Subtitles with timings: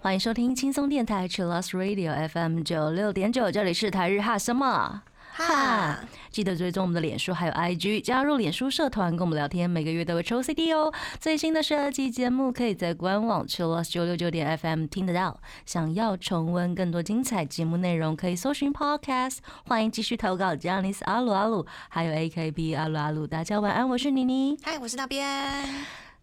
[0.00, 5.02] 欢迎收听轻松电台 c h i l l o s Radio FM 九六点九，这里是台日哈什么？
[5.34, 6.00] 哈。
[6.34, 10.92] 记得追踪我们的脸书还有 IG，加入脸书社团跟我们聊天，每个月都会抽 CD 哦。
[11.20, 15.38] 最新的十二集节目可以在官网 Chillus 九六九点 FM 听得到。
[15.64, 19.36] 想要重温更多精彩节目内容，可以搜寻 Podcast。
[19.68, 23.24] 欢迎继续投稿 j a n i c e 阿鲁阿鲁，还有 AKB 阿鲁阿鲁。
[23.28, 25.64] 大家晚安，我是妮妮，嗨，我是那边，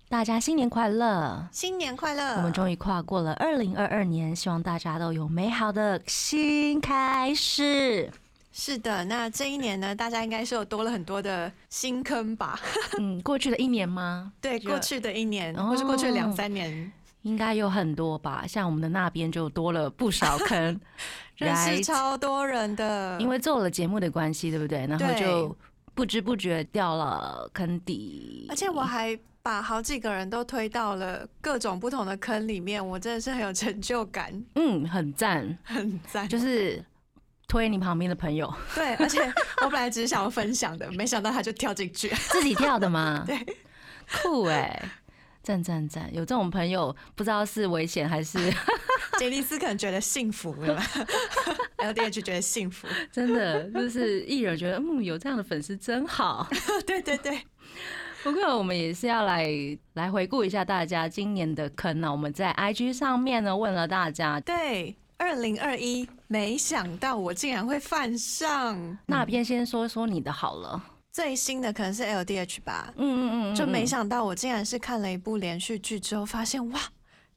[0.10, 1.48] 大家新年快乐！
[1.54, 2.36] 新年快乐！
[2.36, 8.12] 我们终于跨过了二零二二年，希望大家都有美好的新开始。
[8.54, 12.60] 是的，那这一年呢，大家应该是有多了很多的新坑吧？
[13.00, 14.34] 嗯，过去的一年吗？
[14.42, 20.80] 对，过去的一年，哦或是过去两三年，应该有很多吧，像我们的那边就多了不少坑，
[21.38, 23.18] 认识超多人的。
[23.22, 24.86] 因为做了节目的关系，对不对？
[24.86, 25.56] 然后就
[25.94, 36.28] 不知不觉掉了坑底，而且我还把好几个人都推到了各种不同的坑里面，我真的是很有成就感，嗯很赞，很赞。
[36.28, 36.84] 就是
[37.52, 39.20] 推你旁边的朋友对，而且
[39.62, 42.08] 我本来只是想要分享的，没想到他就跳进去。
[42.08, 43.24] 自己跳的吗？
[43.28, 43.38] 对，
[44.24, 44.90] 酷哎、
[45.44, 46.10] 赞赞赞！
[46.14, 48.40] 有这种朋友，不知道是危险还是
[49.20, 50.82] 杰尼斯可能觉得幸福，对吧
[51.80, 56.48] ？LDH 觉得幸福，真的，就是艺人觉得嗯有这样的粉丝真好。
[56.88, 57.38] 对对对，
[58.24, 59.46] 不过我们也是要来
[59.96, 68.98] 来回顾一下大家今年的坑呢、我们在 IG 上面呢问了大家，对，二零二一，没想到我竟然会犯上。
[69.06, 70.82] 那边先说说你的好了。
[71.12, 76.80] 最新的可能是 LDH 吧，嗯嗯嗯，就没想到我竟然是看了一部连续剧之后，发现哇，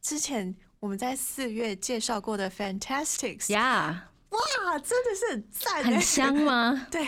[0.00, 5.82] 之前我们在四月介绍过的 Fantastics，呀哇，真的是很赞。
[5.82, 6.86] 欸，很香吗？
[6.88, 7.04] 对，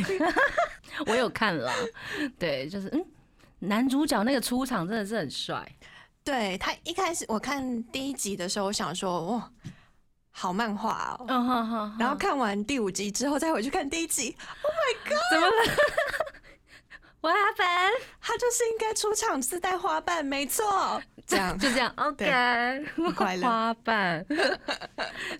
[1.07, 1.73] 我有看了，
[2.37, 3.07] 对，就是嗯，
[3.61, 5.65] 男主角那个出场真的是很帅，
[6.25, 9.53] 对他一开始我看第一集的时候，我想说哇，
[10.39, 11.93] 好漫画哦。
[11.99, 14.37] 然后看完第五集之后，再回去看第一集，
[15.33, 15.53] 怎么了？
[17.23, 18.03] What happened？
[18.21, 24.25] 他就是应该出场自带花瓣，没错，这样 就这样，OK，很快乐 花瓣。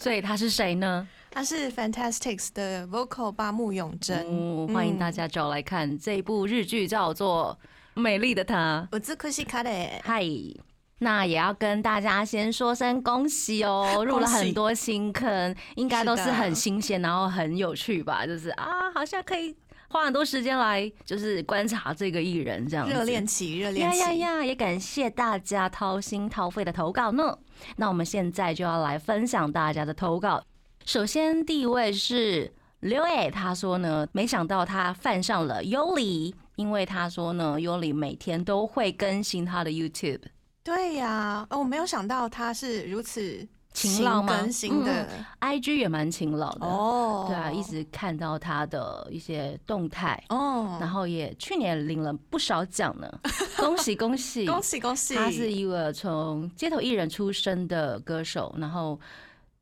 [0.01, 1.07] 所以他是谁呢？
[1.31, 7.57] 他是 Fantastics 的 vocal 八木永真，嗯，欢迎大家找来看这一部日剧，叫做
[8.01, 8.81] 《美丽的她》。
[8.91, 9.71] 我自库西卡的，
[10.03, 10.25] 嗨，
[10.99, 18.27] 那也要跟大家先说声恭喜哦， 入了很多新坑，应该都是很新鲜，然后很有趣吧？
[18.27, 19.55] 就是啊，好像可以
[19.89, 22.95] 花很多时间来就是观察这个艺人这样子。
[22.95, 24.45] 热恋期，热恋期，呀呀呀！
[24.45, 27.37] 也感谢大家掏心掏肺的投稿呢。
[27.77, 30.43] 那我们现在就要来分享大家的投稿。
[30.87, 40.23] 首先，第一位是刘伟，他说呢，没想到他犯上了尤里，因为他说呢，尤里每天都会更新他的 YouTube。
[40.67, 45.07] 对呀、哦我没有想到他是如此勤劳吗更新的、
[45.41, 53.07] IG 也蛮勤劳的，哦，对啊，一直看到他的一些动态，哦，然后也去年领了不少奖呢，
[53.59, 54.45] 恭喜恭喜！
[54.47, 58.99] 恭喜恭喜，他是一个从街头艺人出身的歌手，然后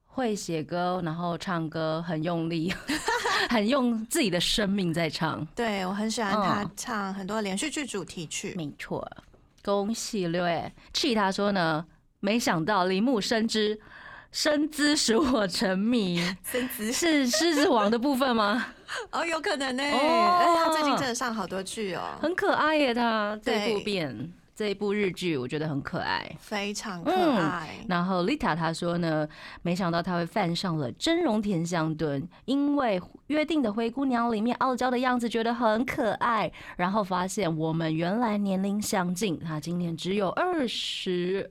[0.06, 2.72] 会写歌，然后唱歌很用力，
[3.50, 5.44] 很用自己的生命在唱。
[5.56, 9.04] 对我很喜欢他嗯唱很多连续剧主题曲，没错，
[9.64, 10.70] 恭喜六位。
[10.92, 11.86] 气他说呢，
[12.20, 13.80] 没想到铃木深知
[14.30, 16.92] 身姿使我沉迷，身姿。
[16.92, 18.66] 是狮子王的部分吗？
[19.10, 20.64] 哦，有可能呢、哦。
[20.64, 26.30] 他最近真的上好多剧哦，很可爱耶，他这对部片这一部日剧，我觉得很可爱。
[26.38, 27.84] 非常可嗯爱。
[27.88, 29.28] 然后丽塔她说呢，
[29.62, 41.50] 没想到她会犯上了真容田香敦，因为约定的灰姑娘里面傲娇的样子觉得很可爱，然后发现我们原来年龄相近，她今年只有二十。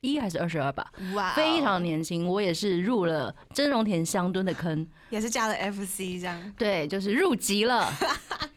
[0.00, 2.28] 一还是二十二吧，哇哦非常年轻。
[2.28, 6.52] 我也是入了真容田香敦的坑，也是加了 FC 这样。
[6.58, 8.06] 对，就是入籍了，对，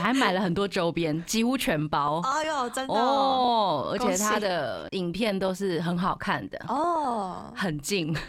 [0.00, 2.20] 还买了很多周边， 几乎全包。
[2.20, 7.52] 哎呦，真的哦，哦，而且他的影片都是很好看的，哦。
[7.54, 8.14] 很近。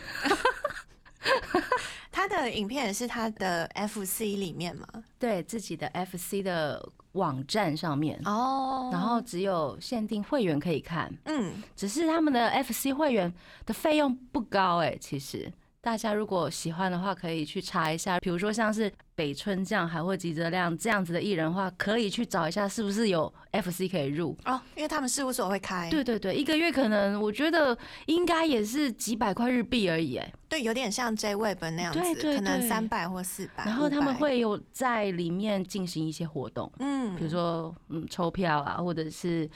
[2.12, 4.86] 他的影片也是他的 FC 里面嘛。
[5.18, 8.90] 对自己的 FC 的网站上面，哦。
[8.92, 13.34] 然后只有限定会员可以看，嗯，只是他们的 FC 会员
[13.66, 15.52] 的费用不高哎、其实。
[15.82, 24.34] 大家如果喜欢的话，可以去查一下，比如说像是北村匠海或吉泽亮这样子的艺人的话，可以去找一下是不是有 FC 可以入。
[24.46, 30.34] 哦，因为他们事务所会开，对对对，一个月可能我觉得应该也是几百块日币而已，哎。
[30.48, 33.66] 对，有点像 J Web 那样子，可能三百或四百。
[33.66, 39.50] 然后他们500，会有在里面进行一些活动，嗯比如说嗯抽票啊，或者是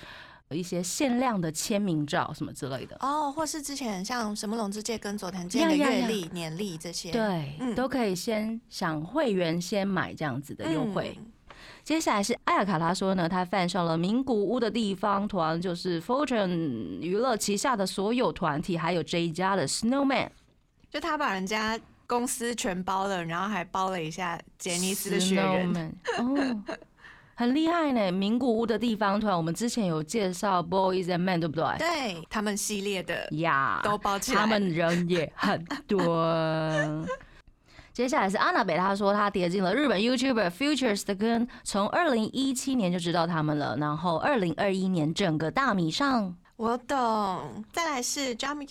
[0.55, 2.95] 一些限量的签名照什么之类的。
[2.99, 11.17] 哦，或是之前像什么龙之介跟佐藤健的呀呀呀月历、年历这些，对，嗯都可以先想会员先买这样子的优惠。
[11.19, 11.25] 嗯
[11.83, 20.29] 接下来是艾尔卡，他说呢，他犯上了名古屋的地方团，就是 Fortune 娱乐旗下的所有团体，还有这一家的 Snowman
[20.89, 21.77] 就他把人家
[22.07, 25.73] 公司全包了，然后还包了一下杰尼斯的雪人。
[25.73, 26.63] Snowman 哦，
[27.35, 28.11] 很厉害呢。
[28.11, 31.77] 名古屋的地方团，我们之前有介绍 Boys and Men，对不对？
[31.77, 36.25] 对他们系列的呀，都包起来，他们人也很多。
[37.93, 46.35] 接下来是安娜北，她说她跌进了日本 YouTuber Futures 的坑，从二零一七年就知道他们了，然后二零二一年整个大米上。
[46.55, 47.63] 我懂。
[47.71, 48.65] 再来是 Jump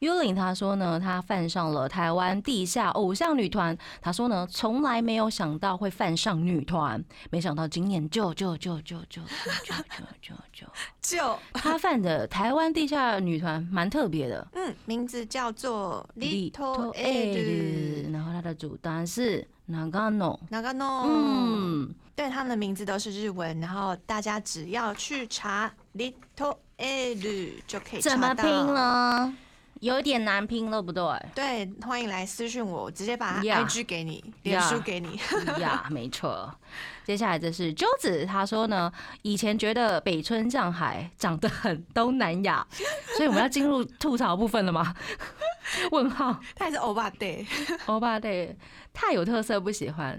[0.00, 3.76] Urin，Yulin 她说呢，他犯上了台湾地下偶像女团。
[4.00, 9.22] 他说呢，从来没有想到会犯上女团，没想到今年就就就就就就
[9.64, 9.74] 就
[10.20, 10.66] 就就
[11.00, 14.46] 就，就她犯的台湾地下女团蛮特别的。
[14.52, 18.12] 嗯，名字叫做 Little Ed。
[18.12, 20.38] 然后它的主单是 Nagano。
[20.50, 28.74] Nagano，嗯，对，他们的名字都是日文，然后大家只要去查 Little Ed 就可以查到怎么拼？
[28.74, 29.36] 呢？
[29.80, 31.04] 有点难拼了，不对？
[31.34, 35.18] 对，欢迎来私讯我，我直接把 IG 给你，脸书给你。
[35.60, 36.52] 呀， 没错。
[37.04, 38.92] 接下来这是鸠子，他说呢，
[39.22, 42.66] 以前觉得北村上海长得很东南亚，
[43.16, 44.94] 所以我们要进入吐槽部分了吗？
[45.92, 47.46] 问号，他也是欧巴 day，
[47.86, 48.56] 欧巴对，
[48.92, 50.18] 太有特色，不喜欢。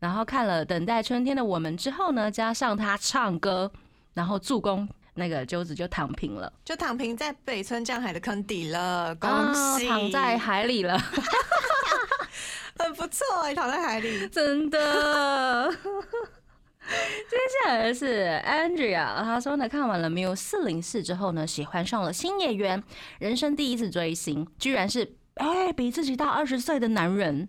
[0.00, 3.70] 然后看了《等待春天的我们》之后呢，加上他唱歌，
[4.14, 4.88] 然后助攻，
[5.20, 9.30] 那个鸠子就躺平了，就躺平在北村降海的坑底了，恭
[9.78, 9.86] 喜！
[9.86, 10.98] 啊躺在海里了。
[12.78, 14.26] 很不错哎，躺在海里。
[14.28, 15.70] 真的。
[15.70, 22.82] 接下来是 Andrea，她说呢，看完了《Miu 四零四》之后呢，喜欢上了新演员，
[23.18, 27.48] 人生第一次追星，居然是哎、比自己大二十岁的男人，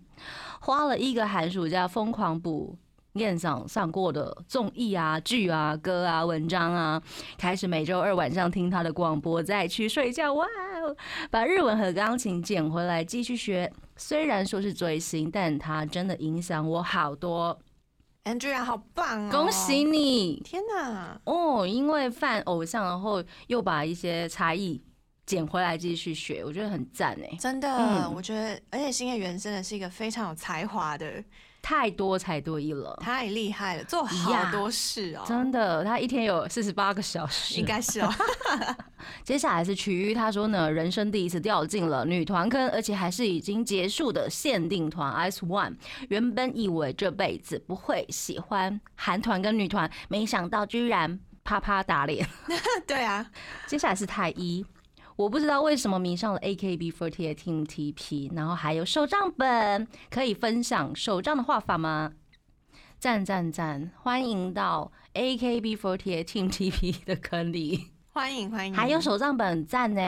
[0.60, 2.76] 花了一个寒暑假疯狂补。
[3.14, 7.02] 燕上上过的综艺啊、剧啊、歌啊、文章啊，
[7.36, 10.32] 开始每周二晚上听他的广播，再去睡觉。
[10.34, 10.46] 哇
[10.82, 10.96] 哦，
[11.30, 13.72] 把日文和钢琴捡回来继续学。
[13.96, 17.58] 虽然说是追星，但他真的影响我好多。
[18.24, 19.30] Andrea 好棒哦！
[19.30, 19.82] 恭喜！
[19.82, 21.66] 你天哪，哦！
[21.66, 24.80] 因为犯偶像，然后又把一些才艺
[25.26, 31.22] 捡回来继续学，我觉得很赞哎，真的，嗯我觉得，而且星野源真的是一个非常有才华的，
[31.62, 32.98] 太多才多艺了。
[33.00, 35.22] 太厉害了，做好多事哦。
[35.24, 38.12] 真的，他一天有四十八个小时，应该是哦，
[39.22, 45.76] 接下来是曲玉，他说呢，人生第一次掉进了女团坑，而且还是已经结束的限定团 Ice One。
[46.08, 52.28] 原本以为这辈子不会喜欢韩团跟女团，没想到居然啪啪打脸。
[52.86, 53.24] 对啊，
[53.66, 54.66] 接下来是太一，
[55.16, 62.12] 我不知道为什么迷上了 AKB48 Team TP，然后还有手账本，可以分享手账的画法吗？
[62.98, 63.90] 赞赞赞！
[64.02, 68.74] 欢迎到 AKB48 Team TP 的坑里，欢迎欢迎。
[68.74, 70.00] 还有手账本，赞呢！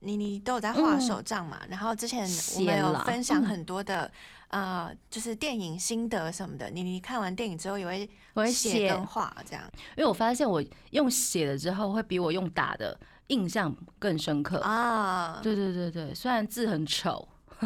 [0.00, 1.60] 你你都有在画手账嘛？
[1.68, 2.26] 然后之前
[2.56, 4.10] 我们有分享很多的、
[4.48, 6.70] 呃，就是电影心得什么的。
[6.70, 9.62] 你你看完电影之后也会我会写写跟画这样
[9.96, 12.98] 因为我发现我用写了之后，会比我用打的
[13.28, 14.58] 印象更深刻。
[14.58, 15.40] 啊？
[15.42, 17.26] 对对对对，虽然字很丑，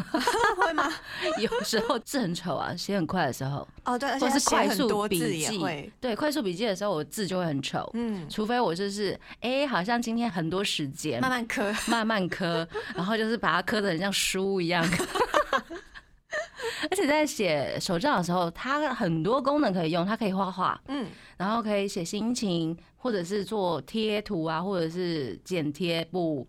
[0.57, 0.91] 会吗？
[1.39, 7.89] 有时候字很丑啊，写很快的时候，哦，对，而且快速笔记，，对，快速笔记的时候，我字就会很丑。
[7.93, 11.73] 嗯，除非我就是哎、好像今天很多时间，慢慢磕。
[11.87, 14.85] 慢慢磕，然后就是把它磕的很像书一样。
[16.89, 26.47] 而且在写手账的时候，它很多功能可以用，它可以画画，嗯，然后可以写心情，或者是做贴图啊，或者是剪贴布，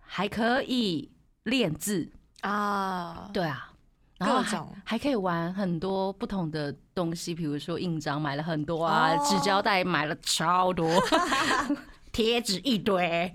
[0.00, 1.08] 还可以
[1.44, 2.10] 练字。
[2.40, 3.72] 啊，对啊，
[4.18, 10.90] 然后还各种还可以玩很多不同的东西，比如说印章买了很多啊，哦纸胶带买了超多，
[12.10, 13.32] 贴纸一堆。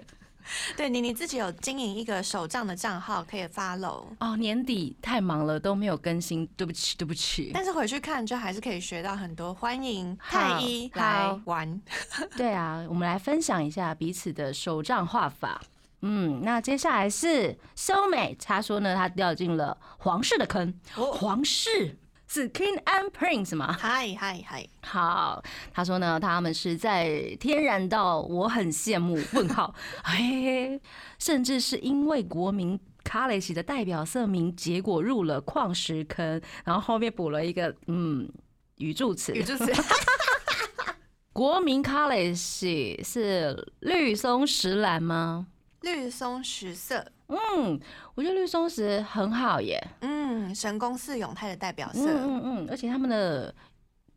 [0.78, 7.52] 对你你自己有经营一个手账的账号可以 follow，哦，年底太忙了都没有更新，对不起，对不起。
[7.54, 9.54] 但是回去看就还是可以学到很多。
[9.54, 11.82] 欢迎太一好来玩，
[12.38, 15.62] 对啊，我们来分享一下彼此的手账画法。
[16.02, 20.74] 嗯，那接下来是 soulmate，他说呢，他掉进了皇室的坑。
[20.96, 21.98] 哦皇室
[22.32, 23.76] 是 King and Prince 吗？
[23.80, 25.44] 嗨嗨嗨，好，
[25.74, 29.18] 他说呢，他们是在天然到我很羡慕。
[29.34, 30.80] 问号，嘿，
[31.18, 38.32] 甚至是因为国民卡雷西的代表色名，结果入了矿石坑，然后后面补了一个嗯
[38.78, 39.66] 语助词，语助词，
[41.34, 45.48] 国民卡雷西是绿松石蓝吗？
[45.82, 47.80] 绿松石色，嗯，
[48.16, 49.82] 我觉得绿松石很好耶。
[50.02, 53.54] 嗯，神宫寺永泰的代表色，嗯嗯嗯，而且他们的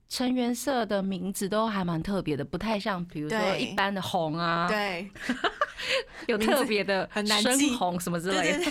[0.09, 5.11] 成员色的名字都还蛮特别的，不太像比如说一般的红啊，对。
[6.29, 7.09] 有特别的
[7.43, 8.53] 深红什么之类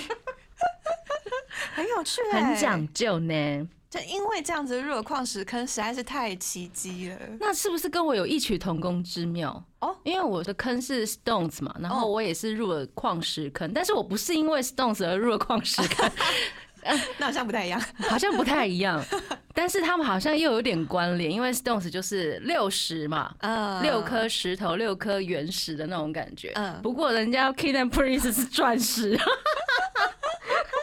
[1.74, 3.68] 很有趣 欸，很讲究呢。
[3.92, 7.18] 就因为这样子入了矿石坑，实在是太奇迹了。
[7.42, 9.62] 那是不是跟我有异曲同工之妙？
[9.80, 16.10] 哦，因为我的坑是 Stones 嘛，然后哦我也是入了矿石坑，但是我不是因为 Stones 而入了矿石坑，
[17.20, 17.82] 那好像不太一样。
[18.08, 19.04] 好像不太一样。
[19.54, 26.54] 但是他们好像又有点关联，因为 Stones 就是六十嘛，嗯六颗石头，六颗原石的那种感觉。
[26.56, 29.20] 嗯不过人家 King and Prince 是钻石，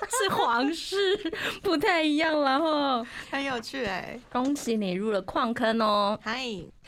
[0.08, 0.96] 是皇室，
[1.62, 3.06] 不太一样了哈。
[3.30, 4.18] 很有趣哎。
[4.32, 6.18] 恭喜你入了矿坑哦！
[6.22, 6.42] 嗨，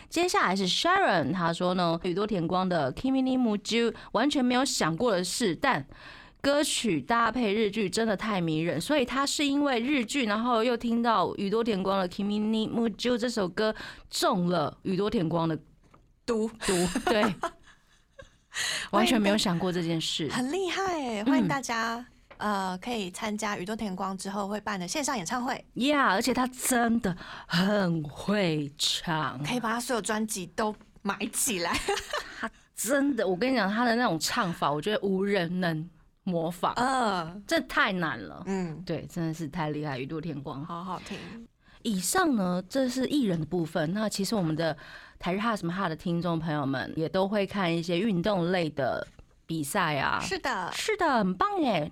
[0.08, 5.86] 接下来是 Sharon，他说呢，宇多田光的 Kimi ni Muju 完全没有想过的事，但
[6.40, 13.74] 歌曲搭配日剧真的太迷人，所以他是因为日剧，然后又听到宇多田光的 Kimi ni Muju 这首歌
[14.08, 15.58] 中了宇多田光的
[16.24, 16.72] 毒毒，
[17.04, 17.22] 对，
[18.90, 20.28] 完全没有想过这件事。
[20.30, 22.06] 很厉害哎，欢迎大家。
[22.40, 27.16] 呃，可以参加宇多田光之后会办的线上演唱会，Yeah，而且他真的
[27.46, 31.72] 很会唱，可以把他所有专辑都买起来。
[32.40, 35.88] 他真的，我跟你讲，他的那种唱法，我觉得无人能
[36.24, 38.42] 模仿，嗯这太难了。
[38.46, 40.64] 嗯，对，真的是太厉害，宇多田光。
[40.64, 41.18] 好好听。
[41.82, 43.92] 以上呢，这是艺人的部分。
[43.94, 44.76] 那其实我们的
[45.18, 49.06] 台日哈什么哈的听众朋友们也都会看一些运动类的
[49.46, 50.20] 比赛啊。
[50.20, 51.90] 是的，是的，很棒耶。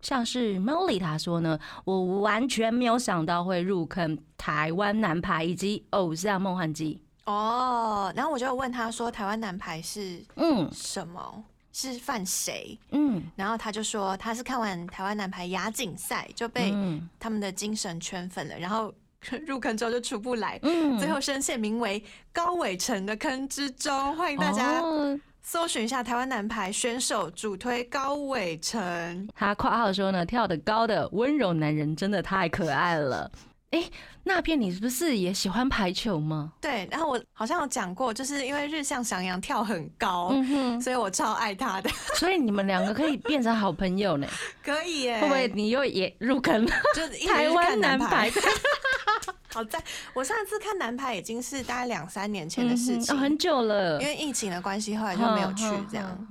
[0.00, 7.00] 像是 Molly 他说呢，我完全没有想到会入坑台湾男排以及偶像梦幻机。
[7.24, 11.44] 哦，然后我就问他说，台湾男排是嗯什么？
[11.70, 12.76] 是犯谁？
[12.90, 18.92] 嗯然后他就说他是看完台湾男排亚锦赛就被嗯他们的精神圈粉了，然后
[19.46, 22.02] 入坑之后就出不来，嗯最后深陷名为
[22.32, 24.16] 高伟成的坑之中。
[24.16, 25.18] 欢迎大家哦
[25.50, 29.26] 搜寻一下台湾男排选手主推高伟成。
[29.34, 33.32] 他括号说呢，跳得高的温柔男人真的太可爱了。
[33.70, 33.82] 哎、
[34.28, 36.52] 那片你是不是也喜欢排球吗？
[36.60, 41.88] 对，然后我好像有讲过，就是因为日向翔阳跳很高，嗯哼，所以我超爱他的。
[42.14, 44.28] 所以你们两个可以变成好朋友呢？
[44.62, 46.72] 可以耶，会不会你又也入坑了？
[46.94, 48.40] 就是台湾看男排排？
[49.50, 49.82] 好在
[50.12, 56.28] 我上次看男排已经是大概两三年前的事情，嗯哦，很久了，因为疫情的关系，后来就没有去这样。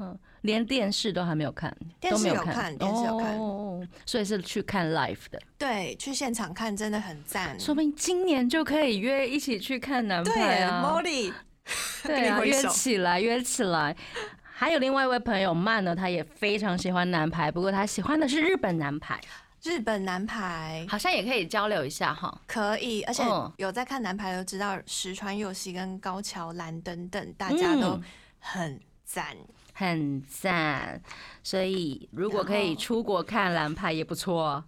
[0.48, 5.39] 连电视都还没有看，电视有看电视有看哦，所以是去看 live 的。
[5.58, 7.60] 对，去现场看真的很赞。
[7.60, 11.34] 说不定今年就可以约一起去看男对排啊！，Molly，
[12.04, 13.96] 对啊，约起来，约起来。
[14.42, 19.20] 还有另外一位朋友曼呢，他也非常喜欢男排，不过他喜欢的是日本男排，
[19.62, 22.42] 日本男排好像也可以交流一下哈。
[22.48, 28.04] 可以，而且嗯有在看男排都知道石川佑希跟高桥兰等等，大家都嗯
[28.39, 29.36] 很赞。
[29.79, 31.00] 很赞，
[31.43, 34.63] 所以如果可以出国看蓝牌也不错。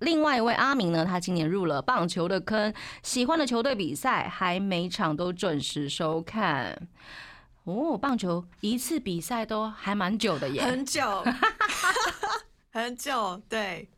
[0.00, 6.86] 另外一位阿明呢，他今年入了棒球的坑，喜欢的球队比赛还每场都准时收看。
[7.64, 10.60] 哦，棒球一次比赛都还蛮久的耶。
[10.60, 11.24] 很久，
[12.72, 13.88] 很久，对，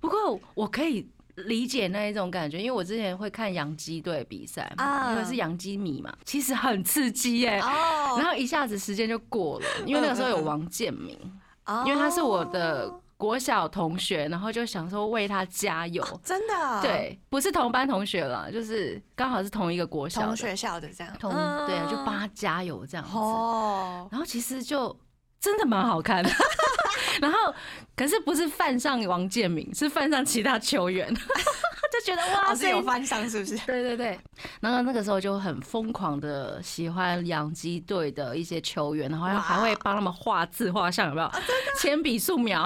[0.00, 7.58] 不过我可以理解那一种感觉，因为我之前会看洋基队比赛啊因为是洋基迷嘛，其实很刺激耶。
[7.60, 11.18] 哦然后一下子时间就过了，因为那个时候有王建民。
[11.64, 16.04] 哦因为他是我的国小同学，然后就想说为他加油。
[16.24, 23.16] 真的，对，不是同班同学了，就是刚好是同一个国小的同学校的这样，同嗯对，就帮他加油这样子。
[23.16, 24.94] 哦，然后其实就
[25.42, 26.30] 真的蛮好看的，
[27.20, 27.52] 然后
[27.96, 31.12] 可是不是犯上王建民，是犯上其他球员，
[31.92, 33.58] 就觉得哇塞，哦是有犯上是不是？
[33.66, 34.18] 对对对，
[34.60, 39.40] 然后那个时候就很疯狂的喜欢洋基队的一些球员，然后哇。
[39.40, 41.30] 还会帮他们画字画像，有没有？
[41.76, 42.62] 铅笔素描，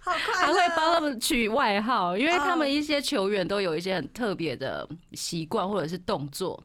[0.00, 2.70] 好快还会帮他们取外号，因为他们哦。
[2.70, 6.62] 一些球员都有一些很特别的习惯或者是动作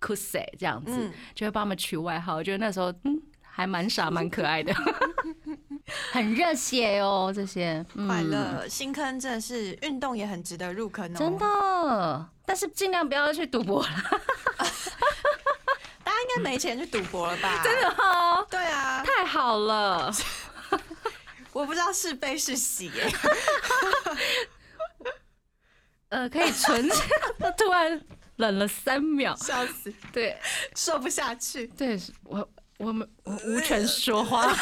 [0.00, 1.12] c u s e 这样子，嗯。
[1.36, 2.34] 就会帮他们取外号。
[2.34, 3.21] 我觉得那时候嗯
[3.54, 4.74] 还蛮傻蛮可爱的。
[6.10, 12.28] 很热血哦，这些嗯快乐新坑真的是运动也很值得入坑哦，真的。
[12.46, 13.88] 但是尽量不要去赌博了，
[16.02, 17.60] 大家应该没钱去赌博了吧？
[17.64, 20.12] 真的哦，对啊，太好了。
[21.52, 23.12] 我不知道是悲是喜耶。
[26.08, 26.88] 呃，可以存，
[27.58, 28.00] 突然
[28.36, 30.38] 冷了三秒，笑死，对
[30.74, 31.66] 说不下去。
[31.68, 32.48] 对，我
[32.82, 34.52] 我们 我无权说话，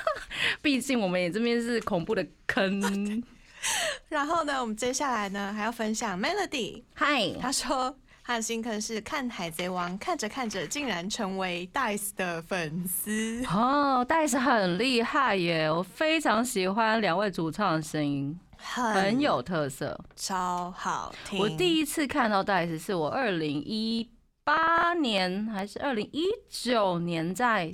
[0.62, 3.22] 毕竟我们也这边是恐怖的坑。
[4.08, 13.44] 然后呢，我们接下来呢还要分享 Melody，嗨，他说他的新坑是看《海贼王》，看着看着竟然成为 Dice 的粉丝。
[13.48, 19.98] 哦，，Dice 很厉害耶，我非常喜欢两位主唱的声音，很有特色。
[20.14, 21.38] 超好听。
[21.40, 24.08] 我第一次看到戴斯是我二零一
[24.46, 27.68] 八年还是二零一九年在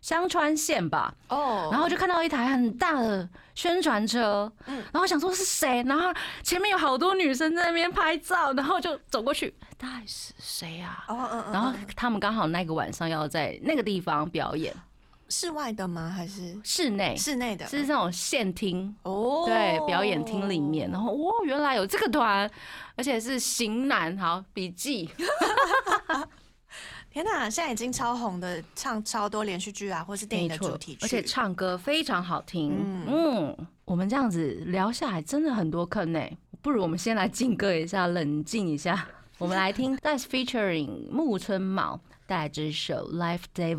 [0.00, 4.82] 香川县吧，哦，然后就看到一台很大的宣传车，嗯。
[4.90, 6.10] 然后想说是谁，然后
[6.42, 11.04] 前面有好多女生在那边拍照，然后就走过去，到底是谁呀？
[11.06, 11.86] 哦嗯嗯，然后嗯。
[11.94, 14.74] 他们刚好那个晚上要在那个地方表演，
[15.28, 16.08] 室外的吗？
[16.08, 17.66] 还是室内室内的？
[17.66, 22.50] 是那种现厅，哦，对，表演厅里面，然后哇，原来有这个团，
[22.96, 25.10] 而且是型男，好笔记，
[27.10, 32.72] 天哪，现在已经超红的，唱超多连续剧啊，或是电影的主题曲，而且唱歌非常好听。
[32.78, 36.20] 嗯嗯，我们这样子聊下来，真的很多坑呢。
[36.60, 39.06] 不如我们先来静歌一下，冷静一下。
[39.38, 43.76] 我们来听 That's featuring 木村茂带来这首《Life Devil》。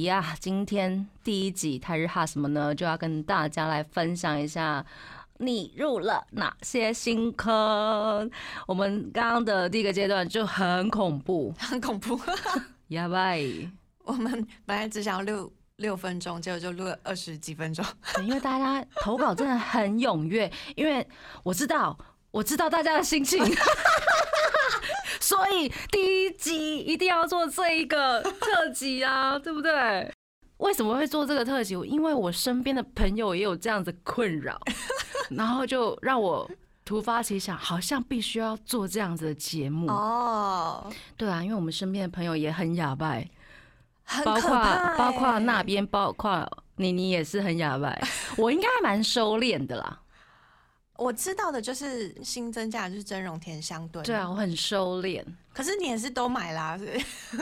[0.00, 2.74] 呀，今天第一集台日哈什么呢？
[2.74, 4.84] 就要跟大家来分享一下
[5.38, 8.30] 你入了哪些新坑。
[8.66, 12.18] 我们刚刚的第一个阶段就很恐怖， 很恐怖。
[12.88, 13.40] 呀拜。
[14.04, 17.84] 我们本来只想要录六分钟，结果就录了二十几分钟。
[18.20, 21.06] 因为大家投稿真的很踊跃，因为
[21.44, 21.96] 我知道，
[22.30, 23.38] 我知道大家的心情，
[25.22, 30.12] 所以第一集一定要做这一个特辑啊， 对不对？
[30.58, 31.74] 为什么会做这个特辑？
[31.86, 34.60] 因为我身边的朋友也有这样子困扰，
[35.30, 36.48] 然后就让我
[36.84, 39.88] 突发奇想，好像必须要做这样子的节目。
[39.88, 43.16] 哦，对啊，因为我们身边的朋友也很哑巴，
[44.04, 44.50] 很包括
[44.98, 47.96] 包括欸那边，包括妮妮也是很哑巴，
[48.36, 50.00] 我应该还蛮收敛的啦。
[50.96, 54.04] 我知道的就是新增加的就是真容甜香炖。
[54.04, 55.24] 对啊，，我很收敛。
[55.52, 56.78] 可是你也是都买啦，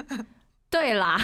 [0.71, 1.19] 对啦，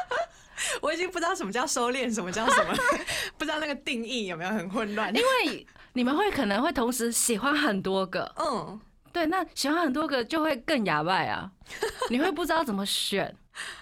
[0.80, 2.74] 我已经不知道什么叫收敛，什么叫什么，
[3.38, 5.14] 不知道那个定义有没有很混乱。
[5.14, 8.80] 因为你们会可能会同时喜欢很多个，嗯，
[9.12, 11.50] 对，那喜欢很多个就会更牙外啊，
[12.10, 13.34] 你会不知道怎么选，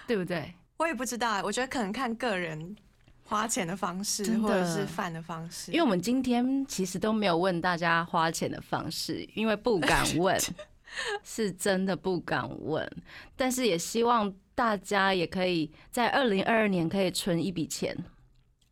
[0.07, 0.53] 对不对？
[0.77, 2.75] 我也不知道欸，我觉得可能看个人
[3.23, 10.39] 花钱的方式或者是饭的方式，因为我们今天其实都没有问大家花钱的方式，因为不敢问，
[11.23, 12.89] 是真的不敢问。
[13.35, 17.97] 但是也希望大家也可以在二零二二年可以存一笔钱，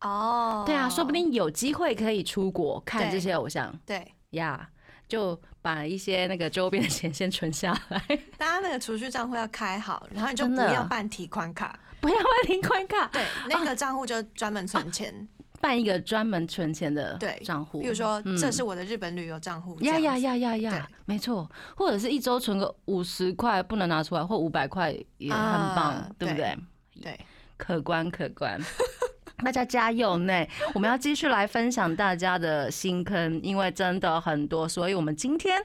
[0.00, 3.76] 哦，对啊，说不定有机会可以出国看这些偶像。
[3.84, 4.14] 对。
[4.32, 4.66] 呀
[5.06, 8.00] 就把一些那个周边的钱先存下来，
[8.38, 15.26] 大家那个储蓄账户要开好，然后你就不要办提款卡，不要办零款卡，对，那个账户就专门存钱。
[15.60, 19.78] 办一个专门存钱的对账户，比如说，这嗯是我的日本旅游账户。
[19.82, 26.58] 呀呀呀呀呀，没错，或者是一周存个五十块不能拿出来，或五百块也很棒，啊对不对？
[27.00, 27.20] 对，
[27.56, 28.60] 可观可观，
[29.44, 30.44] 大家加油呢！
[30.74, 35.64] 我们要继续来分享大家的新坑，因为真的很多，所以我们今天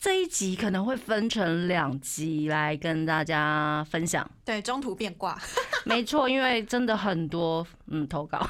[0.00, 4.28] 这一集可能会分成两集来跟大家分享。
[4.44, 5.36] 对，中途变卦。
[5.84, 8.48] 没错，因为真的很多嗯投稿，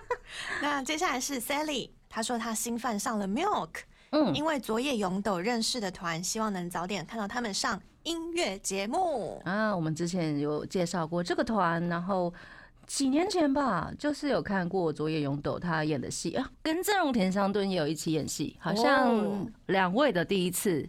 [0.60, 3.70] 那接下来是 Sally，她说她新犯上了 Milk，
[4.10, 9.40] 嗯，因为昨夜勇斗认识的团，希望能早点看到他们上音乐节目。
[9.46, 12.32] 啊，我们之前有介绍过这个团，然后
[12.86, 20.88] 几年前吧，就是有看过佐野勇斗他演的戏啊，跟郑容田香敦也有一起演戏，好像哦两位的第一次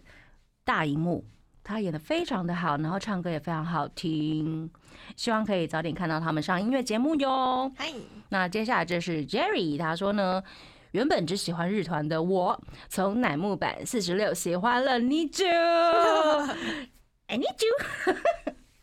[0.64, 1.24] 大荧幕，
[1.62, 4.70] 他演的非常的好，然后唱歌也非常好听，
[5.16, 7.72] 希望可以早点看到他们上音乐节目哟。
[7.76, 7.92] 嗨，
[8.28, 10.42] 那接下来这是 Jerry，他说呢，
[10.90, 18.14] 原本只喜欢日团的我，从乃木坂四十六喜欢了 Need You，I Need You，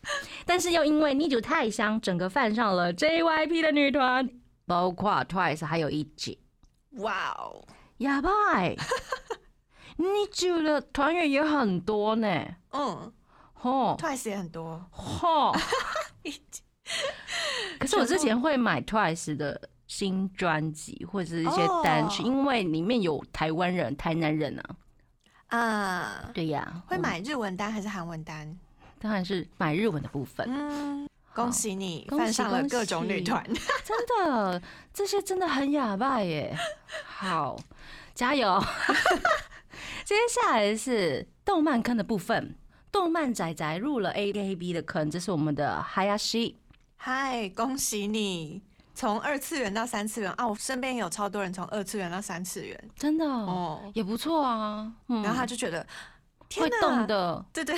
[0.44, 4.28] 但是又因为 You 太香，整个犯上了 JYP 的女团，
[4.66, 6.36] 包括 Twice 还有一姐
[6.98, 7.64] 哇哦，
[7.98, 8.30] 哑巴
[9.96, 13.12] You 的团员也很多呢，嗯
[13.52, 15.54] 吼，Twice 也很多，吼，
[17.78, 24.76] 可是我之前会买 Twice 的新专辑或者是一些单曲，哦因为里面有台湾人、台南人啊。
[25.48, 28.58] 啊，对呀，会我买日文单还是韩文单？
[29.02, 30.46] 当然是买日文的部分。
[30.48, 33.42] 嗯，恭喜你犯上了各种女团。
[33.82, 34.62] 真的，
[34.94, 36.56] 这些真的很哑巴耶。
[37.04, 37.58] 好，
[38.14, 38.62] 加油！
[40.04, 42.54] 接下来是动漫坑的部分，
[42.92, 46.54] 动漫仔仔入了 AKB 的坑，这是我们的 Hayashi。
[46.96, 48.62] 嗨，恭喜你
[48.94, 50.46] 从二次元到三次元啊！
[50.46, 54.92] 我身边有超多人从二次元到三次元真的哦，哦，也不错啊。
[55.08, 55.84] 嗯，然后他就觉得
[56.48, 57.76] 天会动的、对对，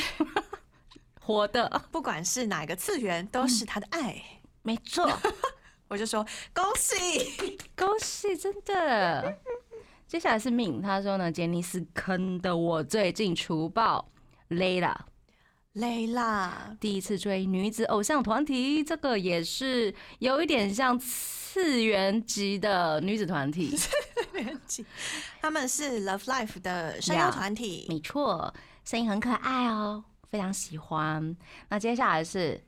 [1.25, 4.23] 活的， 不管是哪个次元，都是他的爱。
[4.63, 5.11] 没错。
[5.89, 9.39] 我就说恭喜， 恭喜，真的。
[10.07, 14.11] 接下来是命，他说呢，杰尼斯坑的我最近除暴
[14.51, 14.95] Layla。
[15.75, 23.91] 蕾拉，第一次追女子偶像团体，这个也是有一点像次元级的女子团体，次
[24.35, 24.87] 元级
[25.43, 27.87] 他们是 Love Life 的声优团体。
[27.89, 30.05] 没错，声音很可爱哦，
[30.35, 31.37] 非常喜欢。
[31.69, 32.61] 那接下来是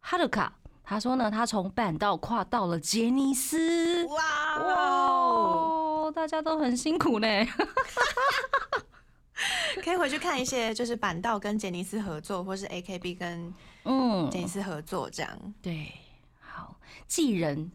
[0.00, 7.28] 哈鲁卡，他说呢，他从板道跨到了杰尼斯，哇哦，哇，大家都很辛苦呢。
[9.84, 13.54] 可以回去看一些，就是板道跟杰尼斯合作，或是 AKB 跟
[13.84, 15.54] 嗯，杰尼斯合作这样。
[15.62, 15.92] 对，
[16.40, 16.74] 好，
[17.06, 17.70] 记人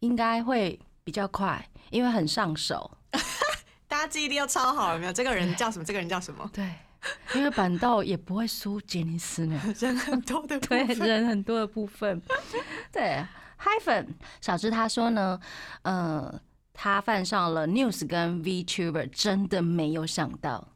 [0.00, 2.98] 应该会比较快，因为很上手。
[3.86, 5.12] 大家记忆力要超好，有没有？
[5.12, 5.84] 这个人叫什么？
[5.84, 6.50] 这个人叫什么？
[6.52, 6.68] 对，
[7.34, 9.60] 因为板道也不会输杰尼斯呢。
[9.78, 12.20] 人很多的部对，人很多的部分。
[12.92, 13.24] 对，
[13.56, 15.38] 嗨粉小智他说呢，
[15.82, 16.40] 呃，
[16.72, 20.68] 他犯上了 News 跟 VTuber，真的没有想到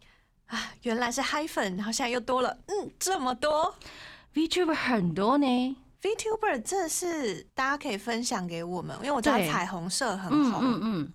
[0.47, 3.75] 啊，原来是嗨粉，然后现在又多了，嗯，这么多
[4.35, 5.77] VTuber 很多呢。
[6.03, 11.13] VTuber，真的是大家可以分享给我们，因为我知道彩虹社很嗯红，嗯嗯，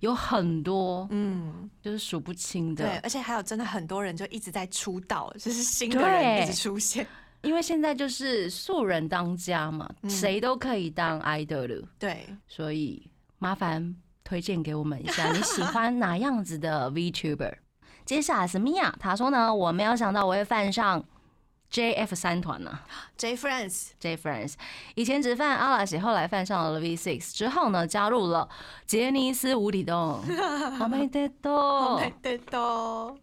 [0.00, 2.84] 有很多，嗯，就是数不清的。
[2.84, 3.00] 对，的。
[3.02, 7.06] 而且还有真的很多人就一直在出道， 就是新的人一直出现，
[7.42, 10.10] 因为现在就是素人当家嘛，嗯。
[10.10, 17.54] 谁都可以当 idol，对，所以麻烦推荐给我们一下，你喜欢哪样子的 VTuber？
[18.04, 21.04] 接下来是米娅，她说呢，我没有想到我会犯上
[21.72, 22.78] JF 三团呢、
[23.16, 24.54] J Friends，J Friends，
[24.94, 28.48] 以前只犯阿拉西，后来犯上了 V Six，之后呢加入了
[28.86, 30.22] 杰尼斯无底洞。
[30.80, 33.18] 我没得多，对都。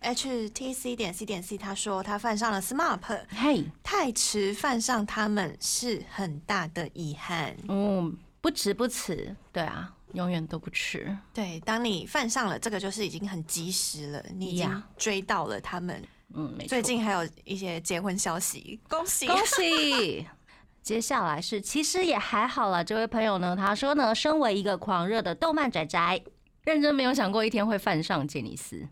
[0.00, 7.56] HTC 点 C 点 C，他说他犯上了 SMAP，嘿，太迟犯上他们是很大的遗憾。
[7.68, 11.18] 嗯，不迟不迟，对啊，永远都不迟。
[11.34, 16.02] 对，当你犯上了这个，就是已经很及时了，你已经呀追到了他们。
[16.34, 16.68] 嗯，没错。
[16.68, 19.26] 最近还有一些结婚消息，恭喜！
[19.26, 20.26] 恭喜！
[20.82, 22.82] 接下来是，其实也还好了。
[22.82, 26.20] 这位朋友呢，他说呢，身为一个狂热的动漫宅宅，
[26.64, 28.86] 认真没有想过一天会犯上杰尼斯。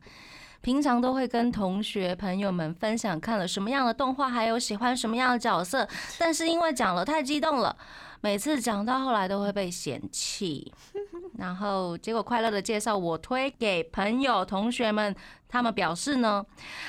[0.61, 7.77] 平常都会跟同学朋友们分享看了什么样的动画，还有喜欢什么样的角色，但是因为讲了太激动了，
[8.21, 10.73] 每次讲到后来都会被嫌弃。
[11.39, 15.15] 然后结果快乐的介绍我推给朋友同学们，
[15.49, 16.45] 他们表示呢，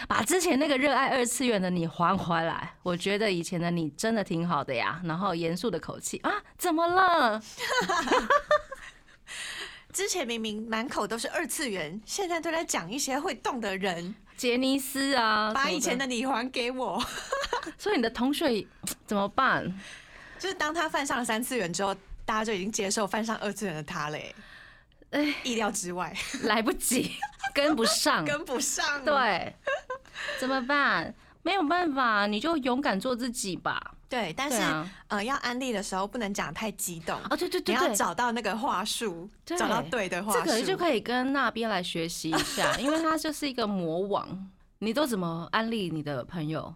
[0.08, 2.74] 把之前那个热爱二次元的你还回来。
[2.84, 5.02] 我觉得以前的你真的挺好的呀。
[5.04, 7.42] 然后严肃的口气啊，怎么了？
[9.92, 17.04] 之前明明满口都是二次元，现在都在讲一些会动的人，杰尼斯啊，把以前的你还给我。
[17.78, 18.66] 所以你的同学
[19.08, 19.74] 怎么办？
[20.38, 21.96] 就是当他犯上了三次元之后，
[22.28, 24.36] 大家就已经接受犯上二次元的他嘞。
[25.12, 26.14] 哎，意料之外，
[26.44, 27.14] 来不及，
[27.56, 29.56] 跟不上，跟不上。，对，
[30.38, 31.16] 怎么办？
[31.44, 33.94] 没有办法，你就勇敢做自己吧。
[34.10, 40.40] 对，但是、啊，呃，要安利的时候不能讲太激动，哦，对对你要对对，找到那个话术，找到对的话术。
[40.40, 44.50] 这个就可以跟那边来学习一下， 因为他就是一个魔王。
[44.80, 46.76] 你都怎么安利你的朋友？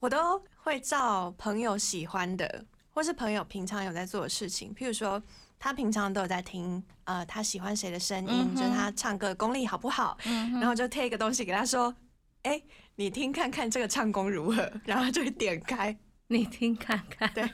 [0.00, 5.22] 我都会照朋友喜欢的，或是朋友平常有在做的事情，譬如说
[5.58, 11.94] 他平常都有在听，呃，他喜欢谁的声音，嗯就是他唱歌功力好不好，然后就贴一个东西给他说，
[12.42, 12.60] 哎、
[12.96, 15.96] 你听看看这个唱功如何，然后他就会点开。
[16.28, 17.28] 你听看看。
[17.34, 17.48] 对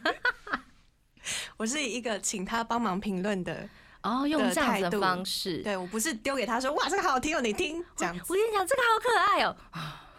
[1.57, 3.69] 我是一个请他帮忙评论的，
[4.05, 5.59] 哦，用的这样子的方式。
[5.63, 9.57] 对我不是丢给他说，哇，这个好听哦，你听，这样子，我跟你讲，这个好可爱哦。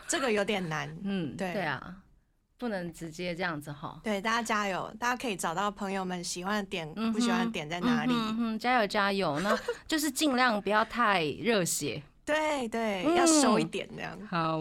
[0.08, 0.90] 这个有点难。
[1.04, 1.96] 嗯，对对啊，
[2.58, 4.00] 不能直接这样子哈。
[4.04, 4.92] 对，大家加油！
[5.00, 8.14] 大家可以找到朋友们喜欢的点、嗯不喜欢的点在哪里。
[8.14, 9.40] 嗯加油加油！
[9.42, 12.02] 那 就是尽量不要太热血。
[12.26, 14.18] 对对，嗯要收一点这样。
[14.30, 14.60] 好，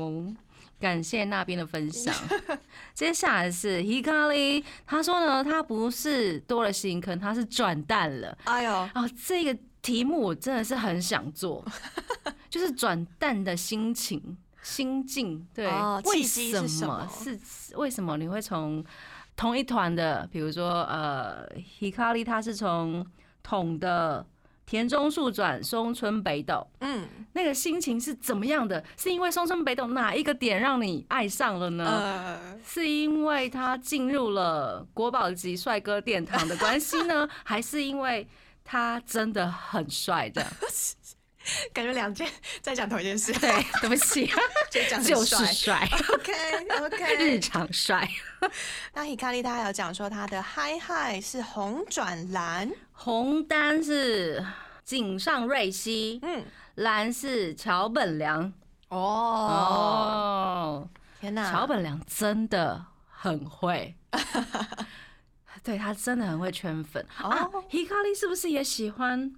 [0.79, 2.15] 感谢那边的分享。
[2.93, 8.37] 接下来是 Hikari，他说呢，他不是多了新坑，他是转蛋了。
[8.45, 11.65] 哎呦，啊，这个题目我真的是很想做，
[12.51, 15.47] 就是转蛋的心情、心境。
[15.55, 17.39] 对，哦为是什么是
[17.77, 18.85] 为什么你会从
[19.37, 21.47] 同一团的，比如说呃
[21.79, 23.07] ，Hikari 他是从
[23.45, 24.27] 统的
[24.67, 28.83] 田中树转松村北斗，嗯那个心情是怎么样的？
[28.97, 31.85] 是因为松村北斗哪一个点让你爱上了呢？
[31.87, 38.27] 呃，是因为他进入了国宝级帅哥殿堂的关系呢，还是因为
[38.65, 40.45] 他真的很帅的？
[41.73, 42.29] 感觉两件
[42.61, 44.31] 在讲同一件事，对， 对不起，
[44.71, 45.47] 就讲就是帅。
[45.53, 46.33] 帅，OK
[46.65, 47.41] 日 OK 日。
[47.41, 48.09] 常帅。
[48.95, 54.45] 那 Hikari 他还有讲说他的嗨嗨是红转蓝，红单是
[54.85, 56.45] 井上瑞希，嗯，
[56.77, 58.53] 蓝是桥本良。
[58.89, 60.89] 哦，哦，
[61.21, 63.95] 天哪，桥本良真的很会。
[65.65, 67.05] 对他真的很会圈粉。
[67.17, 69.35] 啊哦！Hikari 是不是也喜欢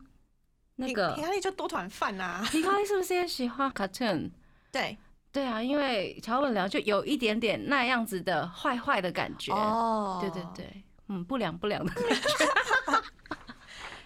[0.80, 4.30] 那个 Hikari 就多团饭啊， Hikari 是不是也喜欢 cartoon？
[4.70, 4.96] 对，
[5.32, 9.52] 对啊，因为桥本良就有一点点那样子的坏坏的感觉。
[9.52, 10.42] 哦对对。
[10.54, 13.02] 对，嗯，不良不良的感觉。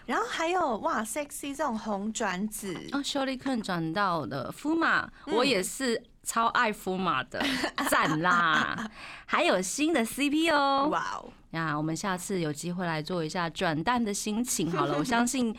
[0.07, 7.41] 然后还有哇，sexy 这种红转紫，哦 s h o r y k 转到的夫马，我也是超爱夫马的，
[7.89, 8.91] 赞啦！
[9.27, 10.89] 还有新的 CP 哦。
[10.91, 15.55] 哇哦，那我们下次有机会来做一下转蛋的心情好了，我相信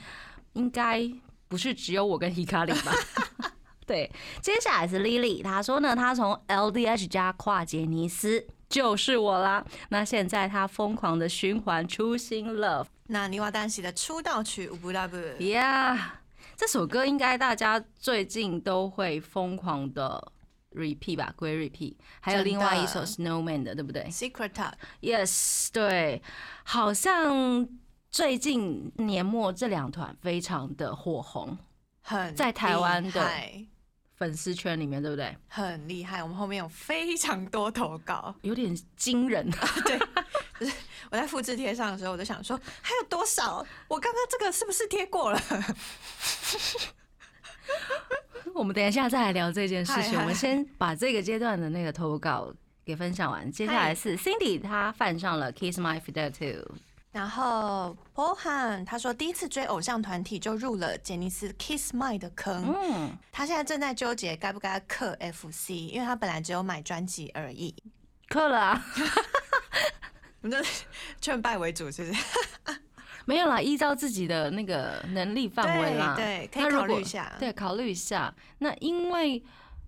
[0.53, 1.09] 应该
[1.47, 2.91] 不是只有我跟 Hikari 吧。
[3.85, 4.09] 对，
[4.41, 9.65] 接下来是 Lily，她说呢，她从 LDH 加跨杰尼斯就是我啦。
[9.89, 15.17] 那现在她疯狂的循环初心 Love，那尼瓦丹喜的出道曲《乌布拉布》，
[15.49, 16.21] 呀
[16.55, 20.31] 这首歌应该大家最近都会疯狂的
[20.71, 21.95] repeat 吧，归 repeat。
[22.21, 26.21] 还有另外一首 Snowman 的，对不对？Secret Talk，Yes，对，
[26.63, 27.67] 好像
[28.13, 31.57] 最近年末这两团非常的火红，
[32.03, 33.27] 很在台湾的
[34.15, 35.35] 粉丝圈里面，对不对？
[35.47, 36.21] 很厉害。
[36.21, 39.49] 我们后面有非常多投稿，有点惊人。
[39.83, 39.97] 对，
[40.59, 40.71] 就是
[41.09, 43.65] 我在复制贴上的时候，我就想说还有多少？
[43.87, 45.41] 我刚刚这个是不是贴过了？
[48.53, 52.53] 我们等一下再来聊这件事情，我们先把这个阶段的那个投稿
[52.85, 53.51] 给分享完。
[53.51, 56.75] 接下来是 Cindy，她犯上了 Kiss My Fidel Too。
[57.13, 67.73] 然后 Pohan 他说第一次追偶像团体就入了杰尼斯 Kiss My 的坑，嗯，他现在正在纠结该不该氪 FC，因为他本来只有买专辑而已。
[68.29, 68.85] 刻了啊，
[70.41, 70.69] 我们就
[71.21, 72.23] 劝败为主，是不是？
[73.25, 77.31] 没有啦，依照自己的那个能力范围啦，对，对可以考虑一下。
[77.39, 78.33] 对，考虑一下。
[78.57, 79.41] 那因为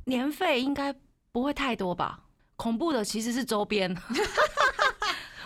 [0.06, 0.94] 年费应该
[1.32, 2.20] 不会太多吧？
[2.56, 3.94] 恐怖的其实是周边，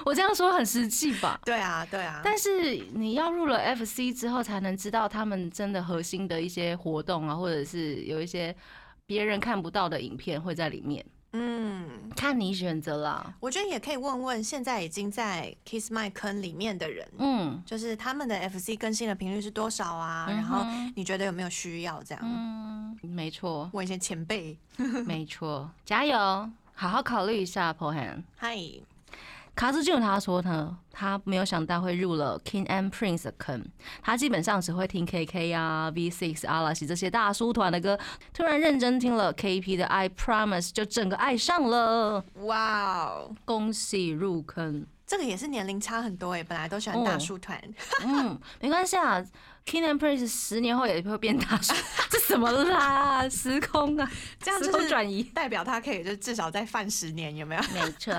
[0.10, 1.40] 我这样说很实际吧？
[1.46, 2.20] 对啊，对啊。
[2.24, 8.56] 但是你要入了 FC 之后，才能知道他们真的核心的一些活动啊，或者是有一些
[9.06, 13.32] 别人看不到的影片会在里面，嗯，看你选择啦。
[13.40, 20.26] 我觉得也可以问问现在已经在 Kiss My 坑里面的人，嗯就是他们的 FC 更新的频率是多少啊？
[20.28, 22.24] 嗯然后你觉得有没有需要这样？
[22.24, 24.58] 嗯，没错，问一些前辈。
[25.06, 26.18] 没错，加油，
[26.74, 28.58] 好好考虑一下 p o h a n 嗨，
[29.60, 33.62] 卡斯俊他说呢，他没有想到会入了 King and Prince 的坑，
[34.02, 38.00] 他基本上只会听 KK 啊、V6、阿拉西这些大叔团的歌，
[38.34, 44.86] 突然认真听了 KP 的 I Promise，就整个爱上了，哇哦，恭喜入坑。
[45.06, 47.62] 这个也是年龄差很多哎，本来都喜欢大叔团，
[48.06, 49.22] 嗯，没关系啊
[49.66, 51.74] ，King and Prince 十年后也会变大叔，
[52.10, 53.28] 这什么啦？
[53.28, 55.22] 时空啊，时这样就是转移。
[55.22, 57.62] 代表他可以就至少再犯十年，有没有？
[57.74, 58.14] 没错，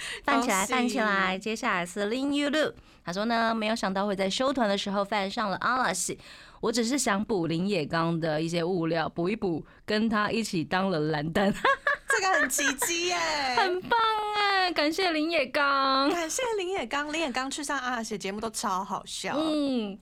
[0.24, 1.38] 翻起来，恭喜翻起来。
[1.38, 2.72] 接下来是 Lin Yu Lu，
[3.04, 6.18] 他说呢，没有想到会在休团的时候犯上了阿拉西。
[6.60, 11.52] 我只是想补林野刚的一些物料，补一补，跟他一起当了蓝单，
[12.08, 13.16] 这个很奇迹耶！
[13.56, 13.96] 很棒
[14.36, 14.72] 哎！
[14.72, 16.10] 感谢林野刚。
[16.10, 19.36] 感谢林野刚，林野刚去上阿拉西节目都超好笑。
[19.36, 19.96] 嗯，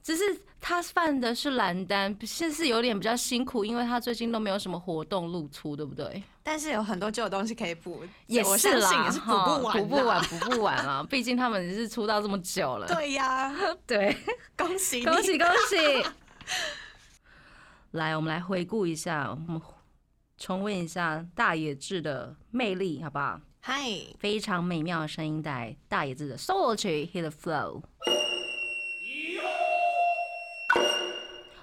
[0.00, 6.22] 只是他犯的是蓝单，现在是有点比较辛苦，因为他最近都没有什么活动露出，对不对？
[6.50, 10.24] 但是有很多旧的东西可以补，也是啦，信也是补不完，补不完，。
[10.24, 11.06] 补不完啊！
[11.06, 12.86] 毕竟他们是出道这么久了。
[12.86, 13.54] 对呀，
[13.86, 14.16] 对。
[14.56, 15.76] 恭喜恭喜恭喜！
[17.92, 19.60] 来，我们来回顾一下，我们
[20.38, 23.38] 重温一下大野智的魅力，好不好？
[23.60, 23.82] 嗨，
[24.18, 27.82] 非常美妙的声音带来大野智的 solo 曲《Hit the Flow》。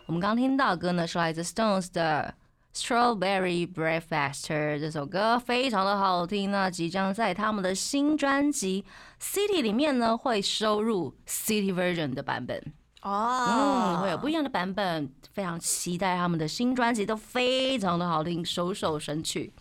[0.05, 2.35] 我们刚听到的歌呢是来自 Stones 的
[2.75, 8.83] Strawberry Breakfast 这首歌非常的好听，那即将在他们的新专辑
[9.23, 12.61] 《City》里面呢会收入 City Version 的版本。
[13.01, 13.95] 哦。
[13.97, 19.53] 嗯，会有不一样的版本，非常期待他们的新专辑，都非常的好听，首首神曲，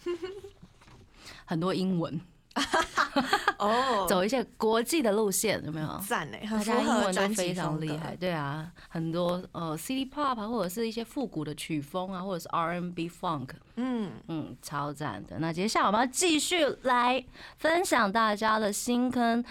[1.47, 2.21] 很多英文，
[3.59, 6.01] 哦，走一些国际的路线，有没有？
[6.07, 8.15] 赞呢，很大家英文都非常厉害，。
[8.17, 15.39] 对啊，很多呃 City Pop 啊，或者是一些复古的曲风啊，或者是 R&B Funk，嗯，嗯，超赞的。
[15.39, 17.25] 那接下来我们要继续来
[17.57, 19.45] 分享大家的新坑。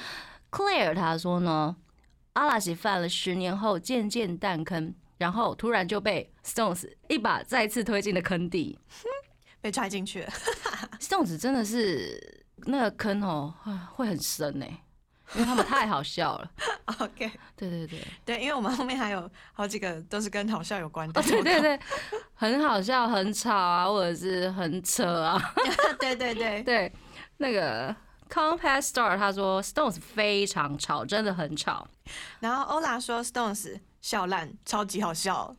[0.51, 1.75] Claire 他说呢，
[2.33, 8.77] 阿拉西犯了十年后渐渐淡坑，然后突然就被 Stones 一把再次推进了坑底。
[9.61, 10.29] 被踹进去了。
[10.99, 14.65] Stones 真的是那个坑哦，啊会很深呢，
[15.35, 16.51] 因为他们太好笑了。
[16.99, 18.07] OK，对对对。
[18.25, 21.19] 对，因为我们后面还有好几个都是跟好笑有关的。
[21.19, 21.79] 哦，对对对，
[22.33, 25.53] 很好笑，很吵啊，或者是很扯啊。
[25.99, 26.93] 对 对对，对，
[27.37, 27.95] 那个
[28.29, 31.87] Compass Star 他说 Stones 非常吵，真的很吵。
[32.39, 35.55] 然后欧拉说 Stones 笑烂，超级好笑。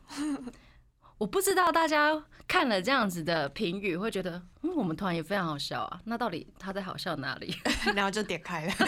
[1.19, 6.00] 我不知道大家看了这样子的评语，会觉得嗯，我们团也非常好笑啊。
[6.04, 7.57] 那到底他在好笑哪里？
[7.94, 8.72] 然后就点开了。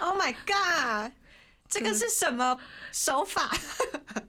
[0.00, 1.12] Oh my god！
[1.68, 2.56] 这个是什么
[2.92, 3.50] 手法？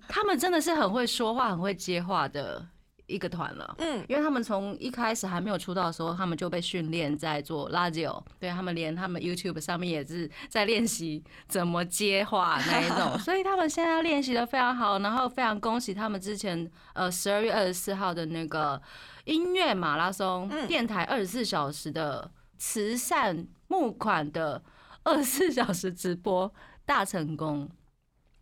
[0.07, 2.67] 他们真的是很会说话、很会接话的
[3.07, 3.75] 一个团了。
[3.79, 18.79] 嗯，因为他们从一开始还没有出道的时候，他们就被训练在做拉 a 对他们连他们 YouTube 上面也是在练习怎么接话那一种， 所以他们现在练习的非常好，然后非常恭喜他们之前呃十二月二十四号的那个
[19.25, 24.61] 音乐马拉松嗯电台二十四小时的慈善募款的
[25.03, 26.53] 二十四小时直播
[26.85, 27.69] 大成功。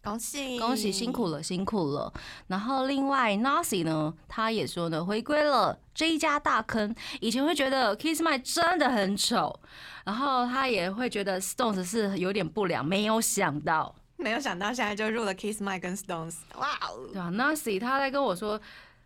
[0.05, 2.13] 恭喜恭喜辛苦了，辛苦了。
[2.47, 6.95] 然后另外 Nasi 呢，他也说呢，回归了这一家大坑。
[7.19, 9.59] 以前会觉得 Kiss My 真的很丑，
[10.05, 17.09] 然后他也会觉得 Stones 是有点不良，没有想到，没有想到现在就入了 Kiss My 跟 Stones，哇哦！
[17.11, 18.61] 对啊、n a s i 他在跟我说。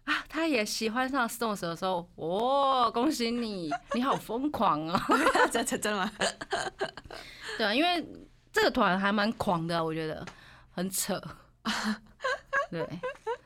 [0.06, 5.00] 啊，他也喜欢上 Stones 的时候，哦，恭喜你， 你好疯狂啊！
[5.52, 6.12] 真的吗？
[7.60, 8.04] 对啊，因为
[8.52, 10.26] 这个团还蛮狂的，我觉得
[10.72, 11.22] 很扯。
[12.72, 12.88] 对，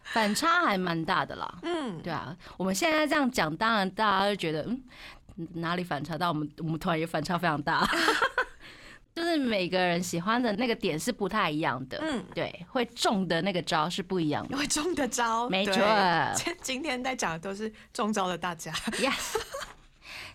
[0.03, 1.59] 反差还蛮大的啦。
[1.63, 4.63] 嗯，对啊，我们现在这样讲，当然大家就觉得，
[5.36, 6.17] 嗯，哪里反差？
[6.17, 7.88] 但我们我们团也反差非常大，
[9.15, 11.99] 就是每个人喜欢的那个点是不太一样的。
[12.01, 14.57] 嗯对，会中的那个招是不一样的。
[14.57, 15.75] 会中的招，没错
[16.36, 18.71] 今今天在讲的都是中招的大家。
[18.93, 19.38] Yes。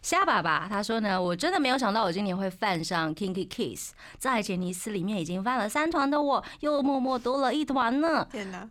[0.09, 8.27] 虾爸爸他说呢，我真的没有想到我今年会犯上 Kinky Kiss，在杰尼斯里面已经犯了三团的我，又默默多了一团呢。
[8.33, 8.67] 天哪！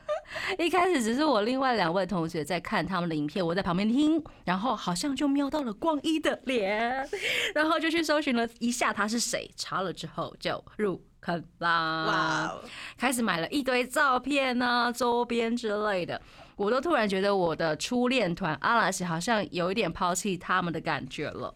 [0.58, 7.08] 一开始只是我另外两位同学在看他们的影片，我在旁边听，然后好像就瞄到了光一的脸，
[7.54, 12.54] 然后就去搜寻了一下他是谁，查了之后就入坑啦。
[12.98, 16.20] 开始买了一堆照片啊、周边之类的，
[16.62, 21.52] 我都突然觉得我的初恋团阿拉西好像有一点抛弃他们的感觉了。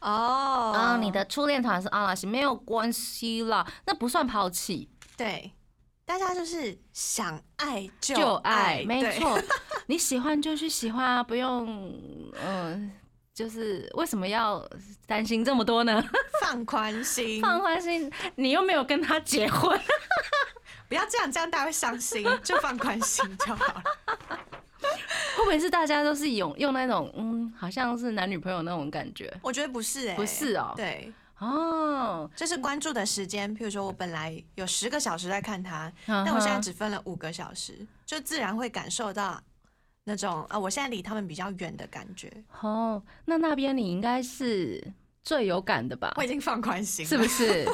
[0.00, 5.50] 哦，啊，你的初恋团是阿拉西没有关系啦，那不算抛弃，对，
[6.04, 9.36] 大家就是想爱就就爱，没错。
[9.88, 11.66] 你喜欢就去喜欢啊，不用，
[12.44, 12.92] 嗯、
[13.34, 14.64] 就是为什么要
[15.06, 16.04] 担心这么多呢？
[16.40, 19.76] 放宽心，放宽心，你又没有跟他结婚，
[20.88, 23.82] 不要这样，这样大家会伤心，就放宽心就好了。
[25.36, 29.32] 会不会是大家都是用用那种嗯，好像是男女朋友那种感觉？
[29.42, 39.40] 我觉得不是哎、不是哦对，哦，就是关注的时间，譬如说我本来有十个小时在看他，但但我现在只分了五个小时，就自然会感受到
[40.04, 42.32] 那种啊，我现在离他们比较远的感觉。
[42.60, 44.82] 哦，那那边你应该是
[45.22, 46.14] 最有感的吧？
[46.16, 47.68] 我已经放宽心了，是不是？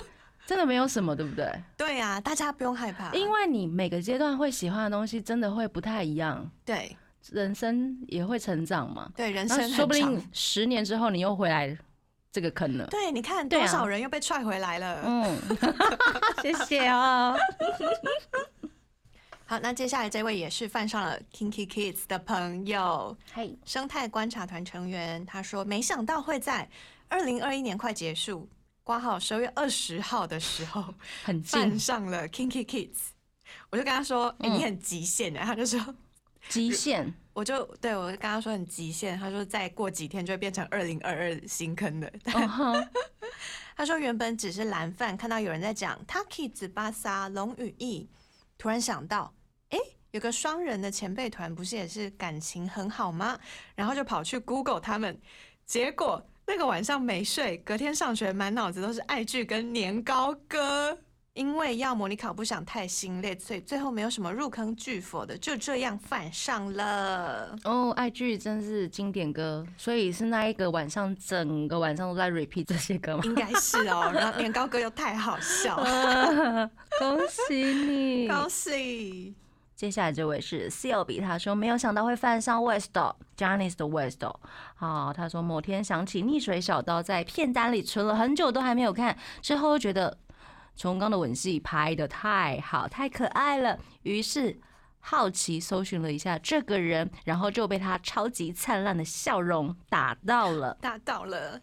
[0.47, 1.51] 真的没有什么，对不对？
[1.77, 6.97] 对呀、大家不用害怕，因为你每个阶段会喜欢的东西真的会不太一样，对
[7.31, 9.11] 人生也会成长嘛。
[9.17, 11.77] 对，人生说不定十年之后你又回来
[12.33, 12.87] 这个坑了。
[12.87, 15.03] 对，你看多少人又被踹回来了。
[15.05, 15.39] 嗯，
[16.43, 17.37] 谢谢哦。
[19.47, 26.67] 好，那接下来这位也是犯上了 Kinky Kids 的朋友，嘿，生态观察团成员，他说没想到会在
[27.09, 28.49] 二零二一年快结束，
[28.85, 31.43] 挂号十二月二十号的时候 很
[31.79, 33.11] 上了 Kinky Kids，
[33.71, 35.41] 我就跟他说：“哎、嗯你很极限的。
[35.45, 35.95] ”他就说
[36.49, 37.13] 极限。
[37.33, 42.13] ：“我就对我就跟他说很极限。”他说：“再过几天就会变成二零二二新坑的。
[42.25, 42.89] 嗯哼，
[43.77, 48.09] 他说：“原本只是蓝饭，看到有人在讲 a Kids 巴萨龙羽翼，
[48.59, 49.33] 突然想到，
[49.71, 49.79] 哎、
[50.11, 53.39] 有个双人的前辈团，不是也是感情很好吗？
[53.75, 55.21] 然后就跑去 Google 他们，
[55.65, 60.99] 结果那个晚上没睡，隔天上学满脑子都是爱剧跟年糕歌。
[61.35, 67.57] 因为要模拟考不想太心累，所以最后没有什么入坑巨佛的，就这样犯上了。
[67.65, 73.23] 哦，爱剧真是经典歌，所以是那一个晚上，整个晚上都在 repeat 这些歌吗？
[73.25, 76.71] 应该是哦，然后年糕歌又太好笑了，
[77.01, 77.19] 恭
[77.49, 78.29] 喜你！
[78.29, 79.35] 高兴。
[79.83, 82.93] 接下来这位是 Seal 比他说没有想到会犯上 West
[83.37, 84.23] Janice 的 West
[84.77, 90.17] 好，他说某天想起溺水小刀在片单里存了很久都还没有看，之后又觉得。
[90.77, 94.57] 崇刚的吻戏拍的太好，太可爱了，于是
[95.01, 101.61] 好奇搜寻了一下这个人，然后就被他超级灿烂的笑容打到了，打到了。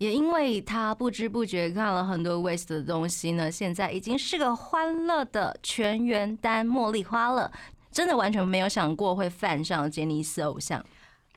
[0.00, 7.52] 也因为他不知不觉看了很多 West 的东西呢，现在已经是个欢乐的全员单茉莉花了，
[7.92, 10.82] 真的完全没有想过会犯上杰尼斯偶像。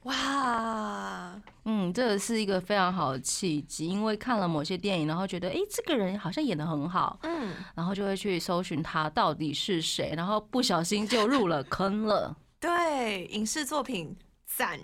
[0.03, 12.33] 哇，嗯，这个是一个非常好的契机，因为看了某些电影，然后觉得，哎，这个人好像演的很好，嗯，然后就会去搜寻他到底是谁，然后不小心就入了坑了。
[12.61, 14.79] 对，影视作品赞，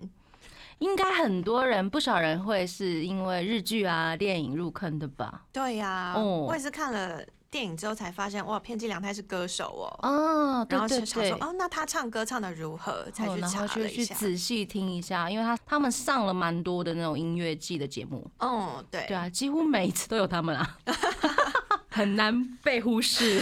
[0.79, 5.43] 应该很多人，不少人会是因为日剧啊、电影入坑的吧？
[5.53, 7.23] 对呀，哦我也是看了。
[7.51, 10.07] 电影之后才发现，哇，片寄凉太是歌手哦。
[10.07, 13.09] 哦，然后想说，哦，那他唱歌唱的如何？
[13.11, 18.29] 才去查了一下，仔细听一下，因为他他们上了蛮多的那种音乐季的节目。
[18.37, 20.77] 哦，对，对啊，几乎每一次都有他们啊，
[21.89, 23.41] 很难被忽视。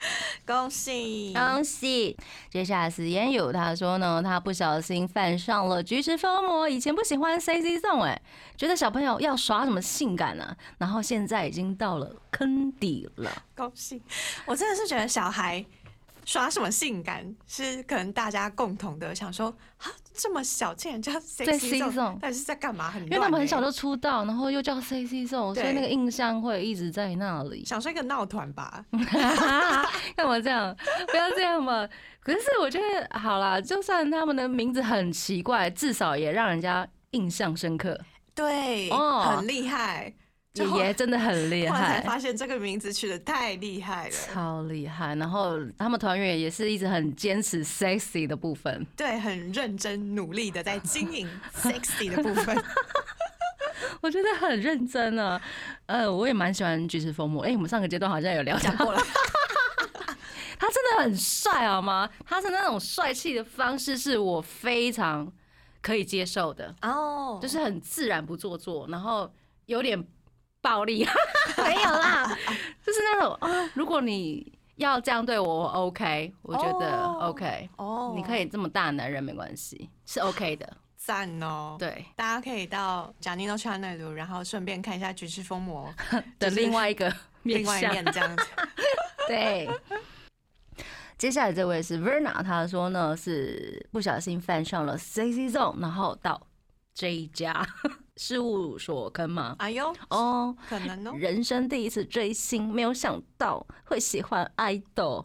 [0.46, 2.16] 恭喜恭喜！
[2.50, 6.68] 接下来是烟友，他说呢，他不小心犯上了橘子疯魔。
[6.68, 8.20] 以前不喜欢 C C 送，哎，
[8.56, 10.56] 觉得小朋友要耍什么性感呢？
[10.78, 13.30] 然后现在已经到了坑底了。
[13.54, 14.02] 恭喜！
[14.46, 15.64] 我真的是觉得小孩。
[16.24, 19.48] 耍什么性感是可能大家共同的想说
[19.78, 22.90] 啊，这么小竟然叫 C C 送，但是在干嘛？
[22.90, 27.64] 很因为他们很小就出道，然后又叫 C C 送，所以那个印象会一直在那里。
[27.64, 28.84] 想说一个闹团吧？
[30.14, 30.76] 干嘛这样？
[31.10, 31.88] 不要这样嘛！
[32.20, 37.98] 可是我觉得好啦，就算他们的名字很奇怪，至少也让人家印象深刻。
[38.34, 40.14] 对，哦，很厉害。
[40.54, 45.14] 爷爷真的很厉 害，才发现这个名字取得太厉害了，超厉害。
[45.14, 52.60] 然后他们团员也是一直很坚持 sexy 的部分，对，很认真努力的在经营 sexy 的部分。
[54.02, 55.40] 我觉得很认真啊，
[55.86, 57.44] 呃，我也蛮喜欢爵士风魔。
[57.44, 59.00] 哎，我们上个阶段好像有聊讲过了，
[60.58, 62.10] 他真的很帅，好吗？
[62.26, 65.30] 他是那种帅气的方式，是我非常
[65.80, 69.32] 可以接受的哦，就是很自然不做作，然后
[69.66, 70.04] 有点。
[70.60, 71.06] 暴力。
[71.58, 72.26] 没有啦，
[72.84, 81.76] 就是那种啊，如果你要这样对我，我 OK，我觉得 OK，哦，你可以这么大男人没关系，是 OK 的，赞哦。
[81.78, 85.92] 对，大家可以到贾尼诺川那度，然后顺便看一下《举世疯魔》
[86.38, 88.46] 的另外一个另外一面这样子。
[89.28, 89.68] 对，
[91.18, 96.40] 接下来这位是 Verna，他说呢是不小心犯上了 CC Zone，然后到
[96.94, 97.66] 这一家。
[98.20, 99.56] 事务所坑吗？
[99.60, 101.16] 哎呦，哦，可能哦。
[101.16, 105.24] 人生第一次追星，没有想到会喜欢爱豆。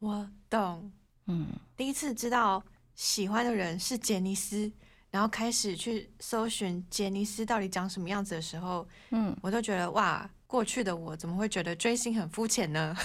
[0.00, 0.90] 我懂，
[1.28, 2.60] 嗯，第一次知道
[2.96, 4.68] 喜欢的人是杰尼斯，
[5.12, 12.96] 然后开始去搜寻杰尼斯到底长什么样子的时候，嗯，我都觉得哇，过去的我怎么会觉得追星很肤浅呢？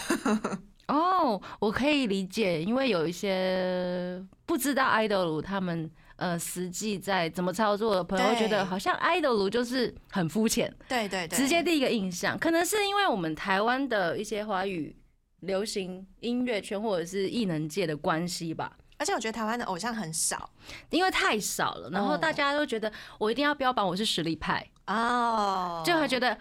[0.90, 5.88] 哦，我可以理解，因为有一些不知道爱豆他们。
[6.20, 14.96] 呃，实际在怎么操作的朋友会觉得好像 idol 就是很肤浅，对对对，直接第一个印象，可能是因为我们台湾的一些华语
[15.40, 18.78] 流行音乐圈或者是艺能界的关系吧。
[18.98, 20.50] 而且我觉得台湾的偶像很少，
[20.90, 24.66] 因为太少了，然后大家都觉得我一定要标榜我是实力派。
[24.88, 26.38] 哦，就会觉得。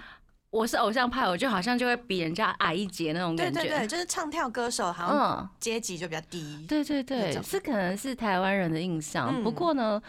[0.51, 3.61] 我是偶像派，我就好像就会比人家矮一截那种感觉。
[3.61, 6.65] 对对对，就是唱跳歌手，好像阶级就比较低。
[6.67, 9.43] 对对对，这可能是台湾人的印象。
[9.43, 10.03] 不过呢，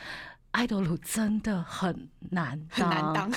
[0.51, 3.29] 爱豆鲁真的很难很难当。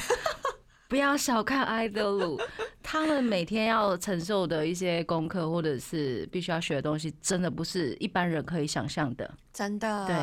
[0.87, 2.41] 不要小看爱豆鲁，
[2.83, 9.29] 他们每天要承受的一些功课，或者是必须要学的东西，真的不是一般人可以想象的。
[9.53, 10.07] 真的。
[10.07, 10.17] 对，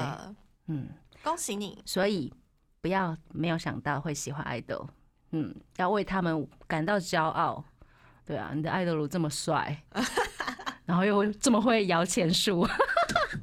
[0.67, 0.88] 嗯，
[1.23, 1.82] 恭喜你。
[1.86, 2.32] 所以
[2.82, 4.88] 不要没有想到会喜欢爱豆。
[5.32, 7.63] 嗯，要为他们感到骄傲，
[8.25, 9.84] 对啊，你的爱德鲁这么帅，
[10.86, 12.67] 然后又这么会摇钱树。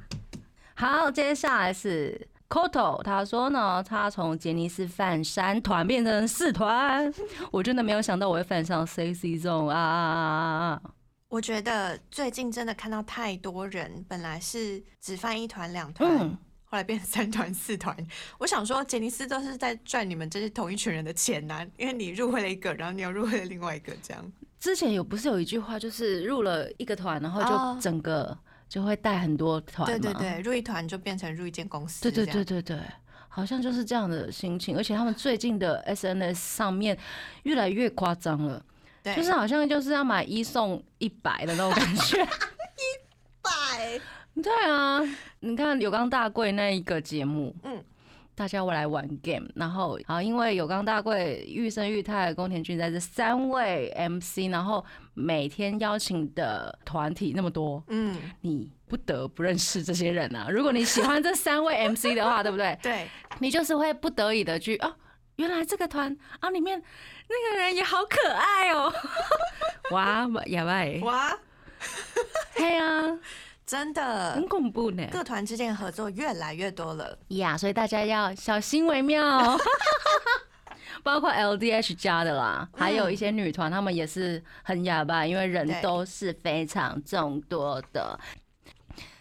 [0.75, 7.13] 好，接下来是 Koto，他说呢，他从杰尼斯犯三团变成四团，
[7.51, 10.83] 我真的没有想到我会犯上 C C 这种啊啊啊啊啊！
[11.29, 16.39] 我觉得最近真的看到太多人，本来是只犯一团两团，嗯，
[16.77, 17.97] 后来变成三团四团。
[18.37, 24.33] 我想说，杰尼斯都是在赚你们这些同一群人的钱呐、因为你入会了一个，然后你又入会了另外一个，这样。
[24.61, 28.37] 之前有不是有一句话，就是入了一个团，然后哦就整个
[28.69, 29.99] 就会带很多团嘛。
[29.99, 32.03] 对对对，入一团就变成入一间公司。
[32.03, 32.79] 对对对对对，
[33.29, 34.77] 好像就是这样的心情。
[34.77, 36.99] 而且他们最近的 SNS 上面
[37.45, 38.63] 越来越夸张了，
[39.03, 42.23] 对，就是好像就是要买一送一百的那种感觉。
[42.77, 42.85] 一
[43.41, 43.99] 百。
[44.43, 45.01] 对啊，
[45.41, 47.83] 你看有冈大贵那一个节目，嗯，
[48.35, 54.85] 大家会来玩 game，然后啊，因为有冈大贵、玉生、玉泰、宫田俊在这三位 MC，然后
[55.15, 60.49] 每天邀请的团体那么多，嗯，你不得不认识这些人啊。
[60.51, 62.79] 如果你喜欢这三位 MC 的话，对不对？
[62.83, 63.09] 对，
[63.39, 64.95] 你就是会不得已的去啊，
[65.37, 66.83] 原来这个团啊里面
[67.29, 68.93] 那个人也好可爱哦、
[69.93, 71.39] 哇，哑巴欸，哇，
[72.55, 73.19] 嘿啊，
[73.67, 75.05] 真的很，恐怖呢。
[75.11, 77.19] 各团之间的合作越来越多了。
[77.29, 79.59] 呀所以大家要小心为妙。
[81.03, 88.19] 包括 LDH 家的啦，还有一些女团，她们也是很哑巴，因为人都是非常众多的。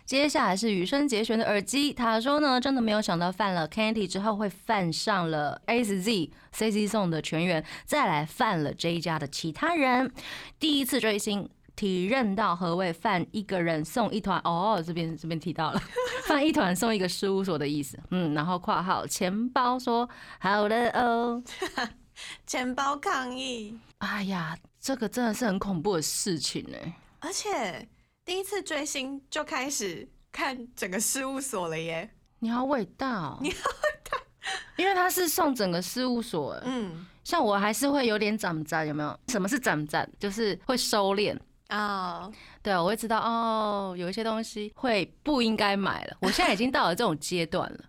[0.05, 10.11] 接下来是羽生结弦的耳机，他说呢，真的没有想到犯了 Candy 之后会犯上了 ASZ CC 送的全员，再来犯了这一家的其他人。
[10.59, 14.39] 第一次追星，体认到何谓犯一个人送一团。
[14.43, 15.81] 哦，这边这边提到了
[16.27, 17.99] 犯一团送一个事务所的意思。
[18.11, 20.09] 嗯，然后括号钱包说
[20.39, 21.43] 好了哦。
[22.47, 27.85] 钱包抗议，哎呀，这个真的是很恐怖的事情哎、而且
[28.23, 32.09] 第一次追星就开始看整个事务所了耶。
[32.39, 33.37] 你好伟大哦！
[33.43, 34.17] 你好伟大，
[34.77, 39.19] 因为他是送整个事务所欸，嗯像我还是会有点长赞，有没有？
[39.27, 40.09] 什么是长赞？
[40.17, 41.37] 就是会收敛。
[41.67, 46.17] 啊，对，我会知道哦，有一些东西会不应该买了。
[46.21, 47.79] 我现在已经到了这种阶段了。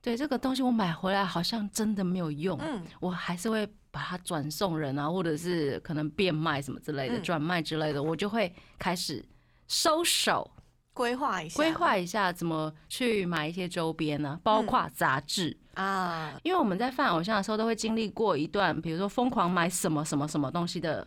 [0.00, 9.24] 对，这个东西我买回来好像真的没有用，嗯我还是会把它转送人啊，或者是可能变卖什么之类的，嗯转卖之类的，我就会开始
[9.68, 10.50] 收手，
[10.92, 15.56] 规划一下，规划一下怎么去买一些周边呢、包括杂志。
[15.74, 21.06] 啊，因为我们在犯偶像的时候，都会经历过一段，比如说疯狂买什么什么什么东西的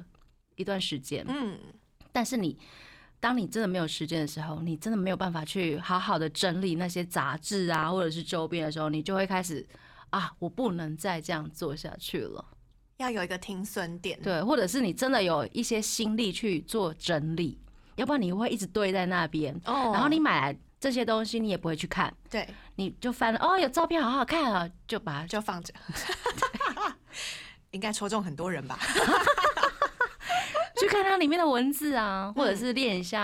[0.55, 1.23] 一段时间。
[1.27, 1.59] 嗯，
[2.15, 2.57] 但是你，
[3.19, 9.67] 当你真的没有时间的时候，你真的没有办法去好好的整理那些杂志啊，或者是周边的时候，你就会开始
[10.11, 12.45] 啊，我不能再这样做下去了。
[12.95, 14.17] 要有一个停损点。
[14.21, 17.59] 对，或者是你真的有一些心力去做整理，
[17.97, 25.73] 要不然你会一直堆在那边，哦然后你买来这些东西，你也不会去看，对你就翻了哦，有照片好好看啊，就把它就放着，
[27.71, 28.79] 应该戳中很多人吧？
[30.77, 33.21] 去看它里面的文字啊，或者是练一下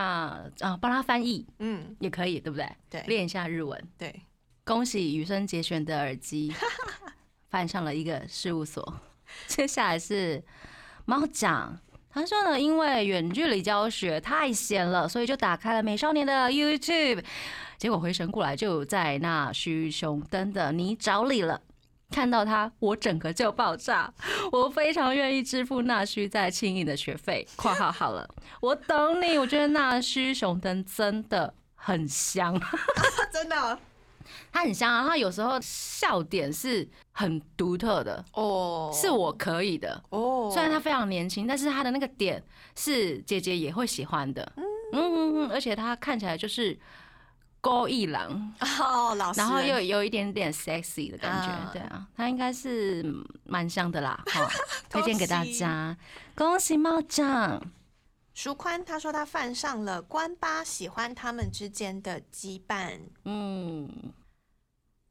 [0.60, 2.68] 啊，帮他翻译嗯，也可以，对不对？
[2.90, 3.82] 对练一下日文。
[3.98, 4.22] 对，
[4.64, 6.54] 恭喜羽生结弦的耳机
[7.50, 9.02] 犯上了一个事务所。
[9.48, 10.44] 接下来是
[11.06, 11.78] 猫讲，
[12.10, 17.24] 他说呢，因为远距离教学太闲了，所以就打开了美少年的 YouTube，
[17.78, 21.62] 结果回神过来就在那虚熊灯的你找里了。
[22.12, 24.14] 看到他，我整个就爆炸。
[24.52, 27.48] 我非常愿意支付纳须在庆应的学费。
[27.56, 29.38] （括号好了，我等你。
[29.38, 32.60] 我觉得纳须熊灯真的很香。
[33.32, 33.80] 真的
[34.52, 40.02] 它很香啊，它有时候笑点是很独特的，哦，是我可以的。
[40.10, 42.42] 哦，虽然他非常年轻，但是他的那个点
[42.76, 44.54] 是姐姐也会喜欢的。
[44.58, 46.78] 嗯嗯嗯，而且他看起来就是
[47.62, 51.70] 高一郎，哦老师，然后又有一点点 sexy 的感觉啊。
[51.72, 53.06] 对啊，他应该是
[53.46, 54.22] 蛮像的啦。
[54.34, 54.50] 哈，
[54.90, 55.96] 推荐给大家，
[56.36, 57.62] 恭喜猫酱。
[58.34, 62.98] 舒宽他说他犯上了关八喜欢他们之间的羁绊。
[63.26, 63.88] 嗯，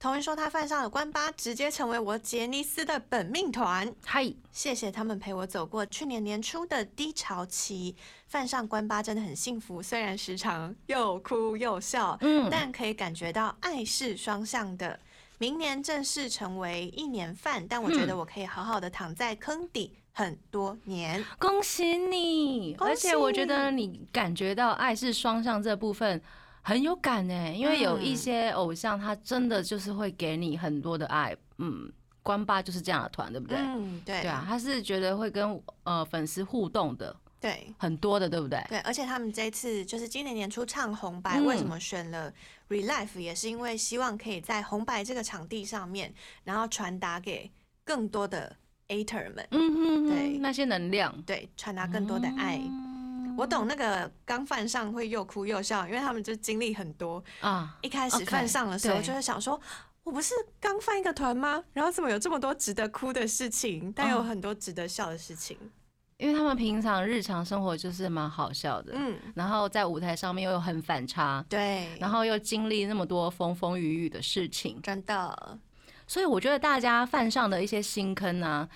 [0.01, 3.95] 同文说他犯上了关八，直接成为我杰尼斯的本命团。
[4.03, 7.95] 嗨，谢谢他们陪我走过去年年初的低潮期，
[8.27, 14.99] 犯上关八真的很幸福，虽然时常又哭又笑，嗯，但可以感觉到爱是双向的。
[15.37, 21.23] 明年正式成为一年犯，但我觉得我可以好好的躺在坑底很多年。
[21.39, 22.71] 恭喜你！
[22.71, 26.23] 喜而且我觉得你感觉到爱是双向这部分
[26.63, 31.91] 很有感呢，因为有一些偶像他真的就是会给你很多的爱，嗯，
[32.23, 33.57] 关八就是这样的团，对不对？
[33.59, 38.63] 嗯，对，对啊，他是觉得会跟呃粉丝互动的对很多的，对不对？
[38.69, 42.33] 对，而且他们这一次就是今年年初唱红白，嗯为什么选了
[42.69, 46.13] Relife，也是因为希望可以在红白这个场地上面，
[46.45, 47.51] 然后传达给
[47.85, 48.55] 更多的
[48.89, 52.59] Ater 们，嗯哼对，那些能量，对，传达更多的爱。
[52.63, 53.00] 嗯
[53.41, 57.23] 我懂那个刚犯上会又哭又笑，因为他们就经历很多。
[57.41, 59.61] 啊，一开始犯上的时候，对就会想说。
[60.03, 61.63] 我不是刚犯一个团吗？
[61.75, 65.57] 然后怎么有这么多值得哭的事情，但有哦很多值得笑的事情？
[66.17, 75.59] 因为他们平常日常生活就是蛮好笑的，嗯，然后在舞台上面又有很反差，对，然后又经历那么多风风雨雨的事情，真的，
[76.07, 78.67] 所以我觉得大家犯上的一些新坑啊，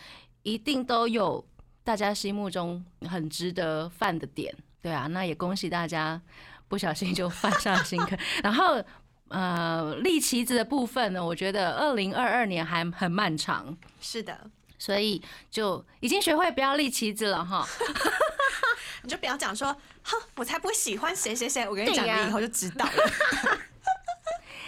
[0.43, 1.45] 一定都有
[1.85, 6.21] 大家心目中很值得犯的点，对啊，那也恭喜大家
[6.67, 8.83] 不小心就犯上了新坑，然后。
[9.29, 15.21] 呃，立旗子的部分呢，我觉得二零二二年还很漫长，是的，所以
[15.51, 17.67] 就已经学会不要立旗子了哈。
[19.03, 21.67] 你就不要讲说，哼，我才不会喜欢谁谁谁。
[21.67, 22.93] 我跟你讲，你以后就知道了。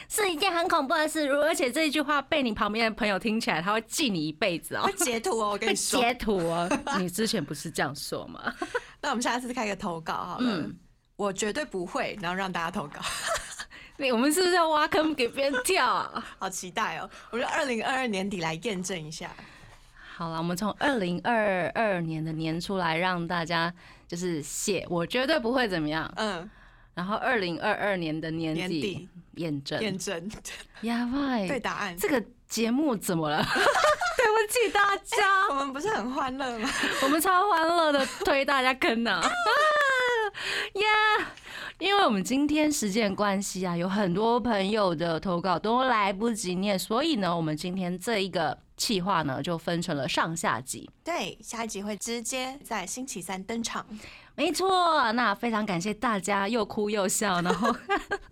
[0.09, 6.01] 是一件很恐怖的事，如而且这一句话被你旁边的朋友听起来，他会记你一辈子哦会，截图哦，我跟你 说。
[6.01, 6.69] 截图哦。
[6.99, 8.55] 你之前不是这样说吗？
[9.03, 10.45] 那我们下次开个投稿好了。
[10.49, 10.77] 嗯
[11.17, 13.01] 我绝对不会，然后让大家投稿，
[13.97, 16.23] 你我们是不是要挖坑给别人跳啊？
[16.39, 17.09] 好期待哦！
[17.31, 19.31] 我觉得二零二二年底来验证一下。
[20.15, 23.73] 好了，我们从二零二二年的年初来让大家
[24.07, 26.13] 就是写，我绝对不会怎么样。
[26.17, 26.51] 嗯，
[26.97, 30.31] 然后二零二二年的年底验证，验证
[30.81, 31.95] 呀喂，对答案。
[31.97, 33.45] 这个节目怎么了？
[33.45, 36.67] 对不起大家，我们不是很欢乐吗？
[37.03, 39.21] 我们超欢乐的推大家坑呢、啊，
[40.75, 41.27] 呀！
[41.79, 50.91] 因为我们今天时间关系啊，有很多朋友的投稿都来不及念，所以呢，我们今天这一个企划呢，就分成了上下集。
[51.05, 53.87] 对，下一集会直接在星期三登场。
[54.37, 57.75] 没错，那非常感谢大家又哭又笑，然后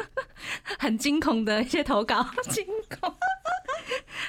[0.79, 2.65] 很惊恐的一些投稿，惊
[3.01, 3.11] 恐。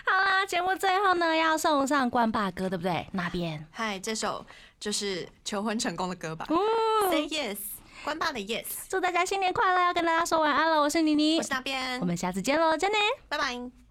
[0.05, 3.07] 好啦，节目最后呢要送上关爸歌，对不对？
[3.11, 4.45] 那边嗨，这首
[4.79, 6.57] 就是求婚成功的歌吧、哦
[7.09, 7.57] s a y yes，
[8.03, 9.81] 关爸的 yes，祝大家新年快乐！
[9.81, 12.97] 要跟大家说晚安了，我是妮妮我是，那边我，们下次见喽，真的。
[13.27, 13.84] 拜拜。